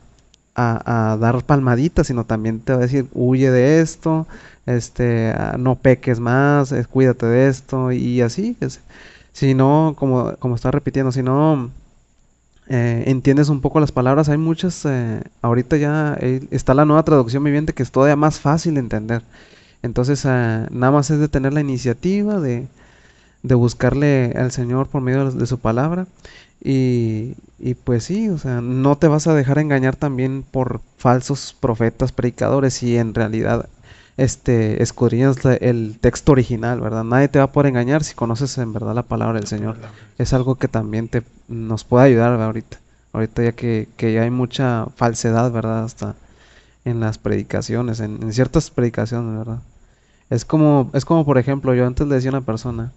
a, 0.54 1.16
dar 1.20 1.42
palmaditas, 1.44 2.06
sino 2.08 2.24
también 2.24 2.60
te 2.60 2.72
va 2.72 2.78
a 2.78 2.82
decir, 2.82 3.06
huye 3.14 3.50
de 3.50 3.80
esto, 3.80 4.26
este, 4.66 5.30
ah, 5.32 5.56
no 5.58 5.76
peques 5.76 6.20
más, 6.20 6.72
eh, 6.72 6.84
cuídate 6.90 7.26
de 7.26 7.48
esto, 7.48 7.92
y 7.92 8.20
así. 8.22 8.56
es- 8.60 8.80
si 9.32 9.54
no, 9.54 9.94
como, 9.98 10.36
como 10.38 10.54
está 10.56 10.70
repitiendo, 10.70 11.10
si 11.12 11.22
no 11.22 11.70
eh, 12.68 13.04
entiendes 13.06 13.48
un 13.48 13.60
poco 13.60 13.80
las 13.80 13.92
palabras, 13.92 14.28
hay 14.28 14.38
muchas, 14.38 14.84
eh, 14.86 15.22
ahorita 15.42 15.76
ya 15.76 16.16
eh, 16.20 16.46
está 16.50 16.74
la 16.74 16.84
nueva 16.84 17.02
traducción 17.04 17.44
viviente 17.44 17.74
que 17.74 17.82
es 17.82 17.90
todavía 17.90 18.16
más 18.16 18.40
fácil 18.40 18.74
de 18.74 18.80
entender. 18.80 19.22
Entonces, 19.82 20.26
ah, 20.26 20.68
nada 20.70 20.92
más 20.92 21.10
es 21.10 21.20
de 21.20 21.28
tener 21.28 21.52
la 21.54 21.60
iniciativa 21.60 22.40
de, 22.40 22.68
de 23.42 23.54
buscarle 23.54 24.34
al 24.36 24.52
Señor 24.52 24.88
por 24.88 25.02
medio 25.02 25.30
de 25.30 25.46
su 25.46 25.58
palabra. 25.58 26.06
Y, 26.64 27.34
y 27.58 27.74
pues 27.74 28.04
sí, 28.04 28.30
o 28.30 28.38
sea, 28.38 28.62
no 28.62 28.96
te 28.96 29.06
vas 29.06 29.26
a 29.26 29.34
dejar 29.34 29.58
engañar 29.58 29.96
también 29.96 30.42
por 30.50 30.80
falsos 30.96 31.54
profetas, 31.60 32.10
predicadores, 32.10 32.74
si 32.74 32.96
en 32.96 33.12
realidad 33.12 33.68
este, 34.16 34.82
escudriñas 34.82 35.36
el 35.60 35.98
texto 36.00 36.32
original, 36.32 36.80
¿verdad? 36.80 37.04
Nadie 37.04 37.28
te 37.28 37.38
va 37.38 37.46
a 37.46 37.52
poder 37.52 37.68
engañar 37.68 38.02
si 38.02 38.14
conoces 38.14 38.56
en 38.58 38.72
verdad 38.72 38.94
la 38.94 39.02
palabra 39.02 39.38
del 39.38 39.46
Señor. 39.46 39.76
Es 40.18 40.32
algo 40.32 40.54
que 40.54 40.68
también 40.68 41.08
te 41.08 41.22
nos 41.48 41.84
puede 41.84 42.06
ayudar 42.06 42.40
ahorita. 42.40 42.78
Ahorita 43.12 43.44
ya 43.44 43.52
que, 43.52 43.88
que 43.98 44.12
ya 44.14 44.22
hay 44.22 44.30
mucha 44.30 44.86
falsedad, 44.96 45.52
¿verdad? 45.52 45.84
Hasta 45.84 46.14
en 46.86 47.00
las 47.00 47.18
predicaciones, 47.18 48.00
en, 48.00 48.22
en 48.22 48.32
ciertas 48.32 48.70
predicaciones, 48.70 49.38
¿verdad? 49.38 49.60
Es 50.30 50.44
como, 50.44 50.90
es 50.94 51.04
como, 51.04 51.24
por 51.24 51.38
ejemplo, 51.38 51.74
yo 51.74 51.86
antes 51.86 52.06
le 52.06 52.14
decía 52.14 52.30
a 52.30 52.38
una 52.38 52.40
persona, 52.40 52.92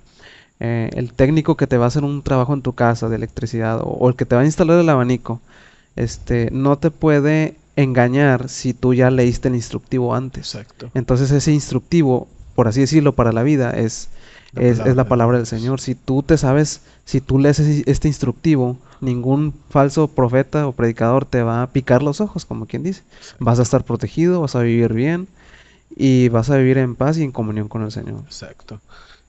eh, 0.59 0.89
el 0.93 1.13
técnico 1.13 1.55
que 1.57 1.67
te 1.67 1.77
va 1.77 1.85
a 1.85 1.87
hacer 1.89 2.03
un 2.03 2.21
trabajo 2.23 2.53
en 2.53 2.61
tu 2.61 2.73
casa 2.73 3.09
de 3.09 3.15
electricidad 3.15 3.79
o, 3.81 3.85
o 3.85 4.09
el 4.09 4.15
que 4.15 4.25
te 4.25 4.35
va 4.35 4.41
a 4.41 4.45
instalar 4.45 4.79
el 4.79 4.89
abanico, 4.89 5.41
este, 5.95 6.49
no 6.51 6.77
te 6.77 6.91
puede 6.91 7.55
engañar 7.75 8.49
si 8.49 8.73
tú 8.73 8.93
ya 8.93 9.09
leíste 9.11 9.47
el 9.49 9.55
instructivo 9.55 10.15
antes. 10.15 10.55
Exacto. 10.55 10.89
Entonces 10.93 11.31
ese 11.31 11.53
instructivo, 11.53 12.27
por 12.55 12.67
así 12.67 12.81
decirlo, 12.81 13.13
para 13.13 13.31
la 13.31 13.43
vida 13.43 13.71
es, 13.71 14.09
La 14.51 14.63
es, 14.63 14.79
es 14.79 14.79
palabra 14.79 14.95
la 14.95 15.03
de 15.03 15.09
palabra 15.09 15.37
del. 15.37 15.45
Señor. 15.47 15.79
Si 15.79 15.95
tú 15.95 16.23
te 16.23 16.37
sabes, 16.37 16.81
si 17.05 17.21
tú 17.21 17.39
lees 17.39 17.59
este 17.59 18.07
instructivo, 18.07 18.77
ningún 18.99 19.53
falso 19.69 20.07
profeta 20.07 20.67
o 20.67 20.71
predicador 20.73 21.25
te 21.25 21.43
va 21.43 21.61
a 21.61 21.67
picar 21.71 22.01
los 22.01 22.19
ojos, 22.19 22.45
como 22.45 22.65
quien 22.65 22.83
dice. 22.83 23.03
Vas 23.39 23.59
a 23.59 23.63
estar 23.63 23.83
protegido, 23.83 24.41
vas 24.41 24.55
a 24.55 24.61
vivir 24.61 24.93
bien 24.93 25.27
y 25.95 26.29
vas 26.29 26.49
a 26.49 26.57
vivir 26.57 26.77
en 26.79 26.95
paz 26.95 27.17
y 27.17 27.23
en 27.23 27.31
comunión 27.31 27.67
con 27.67 27.83
el 27.83 27.91
Señor. 27.91 28.23
Exacto. 28.25 28.81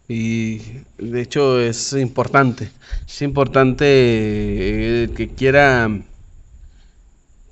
Y 0.09 0.59
de 0.96 1.20
hecho 1.20 1.61
es 1.61 1.92
importante, 1.92 2.70
es 3.06 3.20
importante 3.22 3.84
eh, 3.84 5.11
que 5.14 5.28
quiera 5.28 5.90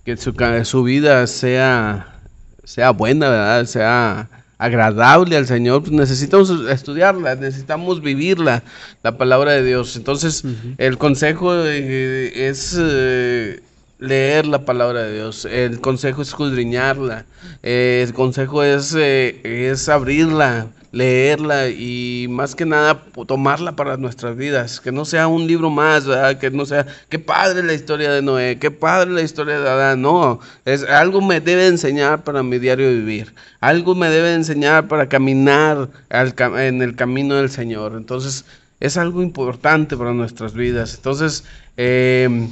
que 0.04 0.16
su, 0.16 0.34
su 0.64 0.82
vida 0.82 1.26
sea, 1.26 2.20
sea 2.64 2.90
buena, 2.90 3.28
¿verdad? 3.28 3.66
Sea 3.66 4.28
agradable 4.58 5.36
al 5.36 5.46
Señor, 5.46 5.82
pues 5.82 5.92
necesitamos 5.92 6.50
estudiarla, 6.68 7.34
necesitamos 7.34 8.00
vivirla, 8.00 8.62
la 9.02 9.18
palabra 9.18 9.52
de 9.52 9.64
Dios. 9.64 9.96
Entonces, 9.96 10.44
el 10.78 10.96
consejo 10.98 11.54
eh, 11.54 12.48
es 12.48 12.76
eh, 12.78 13.60
leer 13.98 14.46
la 14.46 14.64
palabra 14.64 15.02
de 15.02 15.14
Dios, 15.14 15.44
el 15.44 15.80
consejo 15.80 16.22
es 16.22 16.28
escudriñarla, 16.28 17.26
eh, 17.62 18.04
el 18.06 18.14
consejo 18.14 18.62
es, 18.62 18.94
es 18.94 19.88
abrirla, 19.88 20.68
leerla 20.96 21.68
y 21.68 22.26
más 22.30 22.54
que 22.54 22.64
nada 22.64 23.02
tomarla 23.26 23.76
para 23.76 23.98
nuestras 23.98 24.34
vidas, 24.34 24.80
que 24.80 24.92
no 24.92 25.04
sea 25.04 25.28
un 25.28 25.46
libro 25.46 25.68
más, 25.68 26.06
¿verdad? 26.06 26.38
que 26.38 26.50
no 26.50 26.64
sea, 26.64 26.86
qué 27.10 27.18
padre 27.18 27.62
la 27.62 27.74
historia 27.74 28.10
de 28.10 28.22
Noé, 28.22 28.58
qué 28.58 28.70
padre 28.70 29.10
la 29.10 29.20
historia 29.20 29.60
de 29.60 29.68
Adán, 29.68 30.00
no, 30.00 30.40
es 30.64 30.84
algo 30.84 31.20
me 31.20 31.42
debe 31.42 31.66
enseñar 31.66 32.24
para 32.24 32.42
mi 32.42 32.58
diario 32.58 32.88
vivir, 32.88 33.34
algo 33.60 33.94
me 33.94 34.08
debe 34.08 34.32
enseñar 34.32 34.88
para 34.88 35.06
caminar 35.06 35.90
al 36.08 36.34
en 36.58 36.80
el 36.80 36.96
camino 36.96 37.34
del 37.34 37.50
Señor, 37.50 37.92
entonces 37.94 38.46
es 38.80 38.96
algo 38.96 39.22
importante 39.22 39.98
para 39.98 40.14
nuestras 40.14 40.54
vidas, 40.54 40.94
entonces 40.94 41.44
eh, 41.76 42.48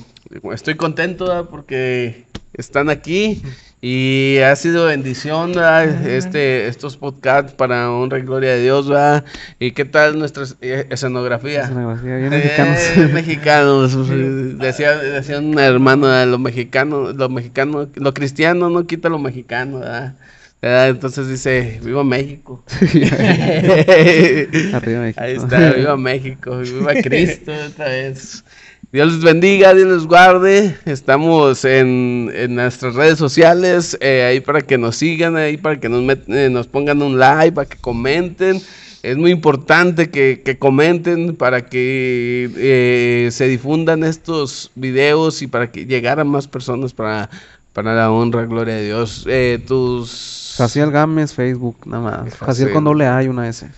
estoy 0.53 0.75
contento 0.75 1.29
¿verdad? 1.29 1.47
porque 1.51 2.27
están 2.53 2.91
aquí 2.91 3.43
y 3.87 4.39
ha 4.39 4.57
sido 4.57 4.87
bendición 4.87 5.53
¿verdad? 5.53 6.07
este 6.07 6.69
estos 6.69 6.97
podcasts 6.97 7.53
para 7.53 7.91
honra 7.91 8.19
y 8.19 8.23
gloria 8.23 8.55
de 8.55 8.63
Dios 8.63 8.89
¿verdad? 8.89 9.27
y 9.59 9.73
qué 9.73 9.85
tal 9.85 10.19
nuestra 10.19 10.45
eh, 10.63 10.87
escenografía 10.89 11.65
Escenografía, 11.65 12.17
bien 12.17 12.33
Eh, 12.33 12.41
mexicanos. 12.41 12.81
mexicanos 13.13 14.59
decía, 14.59 14.97
decía 14.97 15.39
un 15.39 15.59
hermano 15.59 16.07
¿verdad? 16.07 16.29
lo 16.29 16.39
mexicano 16.39 17.13
lo 17.13 17.29
mexicano 17.29 17.87
lo 17.95 18.15
cristiano 18.15 18.71
no 18.71 18.87
quita 18.87 19.11
lo 19.11 19.19
mexicano 19.19 19.83
entonces 20.63 21.29
dice 21.29 21.79
viva 21.83 22.05
México 22.05 22.65
Arriba 24.73 25.01
México. 25.03 25.21
Ahí 25.23 25.35
está, 25.35 25.73
viva 25.73 25.97
México, 25.99 26.57
viva 26.59 26.95
Cristo 27.03 27.53
otra 27.69 27.85
vez. 27.87 28.45
Dios 28.95 29.13
les 29.13 29.25
bendiga, 29.25 29.75
Dios 29.75 29.89
les 29.89 30.07
guarde. 30.07 30.77
Estamos 30.85 31.65
en, 31.65 32.31
en 32.33 32.55
nuestras 32.55 32.95
redes 32.95 33.19
sociales, 33.19 33.99
eh, 34.01 34.23
ahí 34.23 34.39
para 34.39 34.61
que 34.61 34.79
nos 34.79 34.95
sigan, 34.95 35.35
ahí 35.35 35.57
para 35.57 35.81
que 35.81 35.89
nos, 35.89 36.05
met- 36.05 36.23
eh, 36.29 36.49
nos 36.49 36.69
pongan 36.69 37.03
un 37.03 37.19
like, 37.19 37.51
para 37.51 37.69
que 37.69 37.77
comenten. 37.77 38.63
Es 39.03 39.17
muy 39.17 39.33
importante 39.33 40.11
que, 40.11 40.43
que 40.45 40.61
comenten 40.61 41.35
para 41.35 41.63
que 41.63 42.49
eh, 42.57 43.31
se 43.33 43.49
difundan 43.49 44.05
estos 44.05 44.71
videos 44.77 45.43
y 45.43 45.49
para 45.49 45.73
que 45.73 45.87
llegaran 45.87 46.29
más 46.29 46.47
personas 46.47 46.93
para, 46.93 47.29
para 47.73 47.97
la 47.97 48.13
honra, 48.13 48.47
gloria 48.47 48.77
de 48.77 48.85
Dios. 48.85 49.25
Eh, 49.29 49.61
tus... 49.67 50.55
Jaciel 50.57 50.93
Gámez, 50.93 51.35
Facebook, 51.35 51.79
nada 51.85 52.03
más. 52.05 52.31
Jaciel. 52.35 52.47
Jaciel 52.47 52.71
con 52.71 52.85
doble 52.85 53.09
A 53.09 53.25
y 53.25 53.27
una 53.27 53.49
S. 53.49 53.69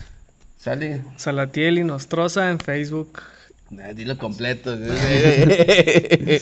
Sale. 0.58 1.00
Salatiel 1.16 1.78
y 1.78 1.84
Nostroza 1.84 2.50
en 2.50 2.58
Facebook. 2.58 3.22
Ah, 3.82 3.92
Dilo 3.92 4.16
completo. 4.16 4.76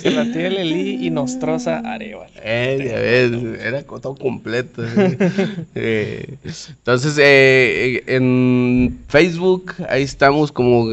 Salatiel, 0.02 0.56
Eli 0.58 1.06
y 1.06 1.10
Nostroza 1.10 1.78
Arevalo. 1.78 2.30
Eh, 2.42 2.84
ya 2.86 2.96
ves, 2.96 3.32
era 3.64 3.82
todo 3.82 4.14
completo. 4.14 4.82
eh. 5.74 6.36
Entonces, 6.68 7.16
eh, 7.18 8.02
en 8.06 9.00
Facebook, 9.08 9.72
ahí 9.88 10.02
estamos 10.02 10.52
como 10.52 10.86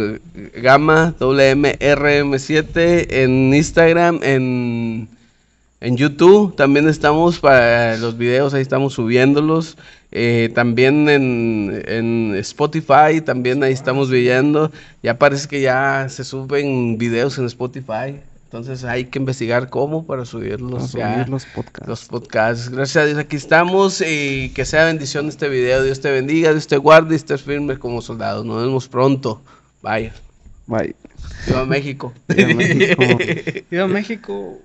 Gama 0.56 1.14
WMRM7. 1.20 3.08
En 3.10 3.54
Instagram, 3.54 4.22
en, 4.24 5.10
en 5.82 5.98
YouTube 5.98 6.56
también 6.56 6.88
estamos 6.88 7.40
para 7.40 7.98
los 7.98 8.18
videos, 8.18 8.54
ahí 8.54 8.62
estamos 8.62 8.94
subiéndolos. 8.94 9.78
Eh, 10.12 10.52
también 10.54 11.08
en, 11.08 11.84
en 11.88 12.36
Spotify, 12.36 13.22
también 13.24 13.64
ahí 13.64 13.74
estamos 13.74 14.10
viendo. 14.10 14.72
Ya 15.02 15.18
parece 15.18 15.48
que 15.48 15.62
ya 15.62 16.08
se 16.10 16.24
suben 16.24 16.98
videos 16.98 17.38
en 17.38 17.46
Spotify. 17.46 18.20
Entonces 18.52 18.84
hay 18.84 19.06
que 19.06 19.18
investigar 19.18 19.70
cómo 19.70 20.06
para 20.06 20.26
subirlos. 20.26 20.92
Para 20.92 21.00
ya, 21.00 21.14
subir 21.14 21.30
los 21.30 21.46
podcasts. 21.46 21.88
los 21.88 22.06
podcasts. 22.06 22.70
Gracias 22.70 23.02
a 23.02 23.06
Dios, 23.06 23.18
aquí 23.18 23.38
estamos 23.38 24.04
y 24.06 24.50
que 24.50 24.66
sea 24.66 24.84
bendición 24.84 25.30
este 25.30 25.48
video. 25.48 25.82
Dios 25.82 26.02
te 26.02 26.12
bendiga, 26.12 26.52
Dios 26.52 26.68
te 26.68 26.76
guarde 26.76 27.14
y 27.14 27.16
estés 27.16 27.44
firme 27.44 27.80
como 27.80 28.02
soldado. 28.02 28.44
Nos 28.44 28.62
vemos 28.66 28.90
pronto. 28.90 29.42
Bye. 29.82 30.12
Bye. 30.68 30.94
Viva 31.48 31.66
México. 31.66 32.14
Viva 32.28 32.54
México. 32.54 33.04
Viva 33.72 33.88
México. 33.88 34.60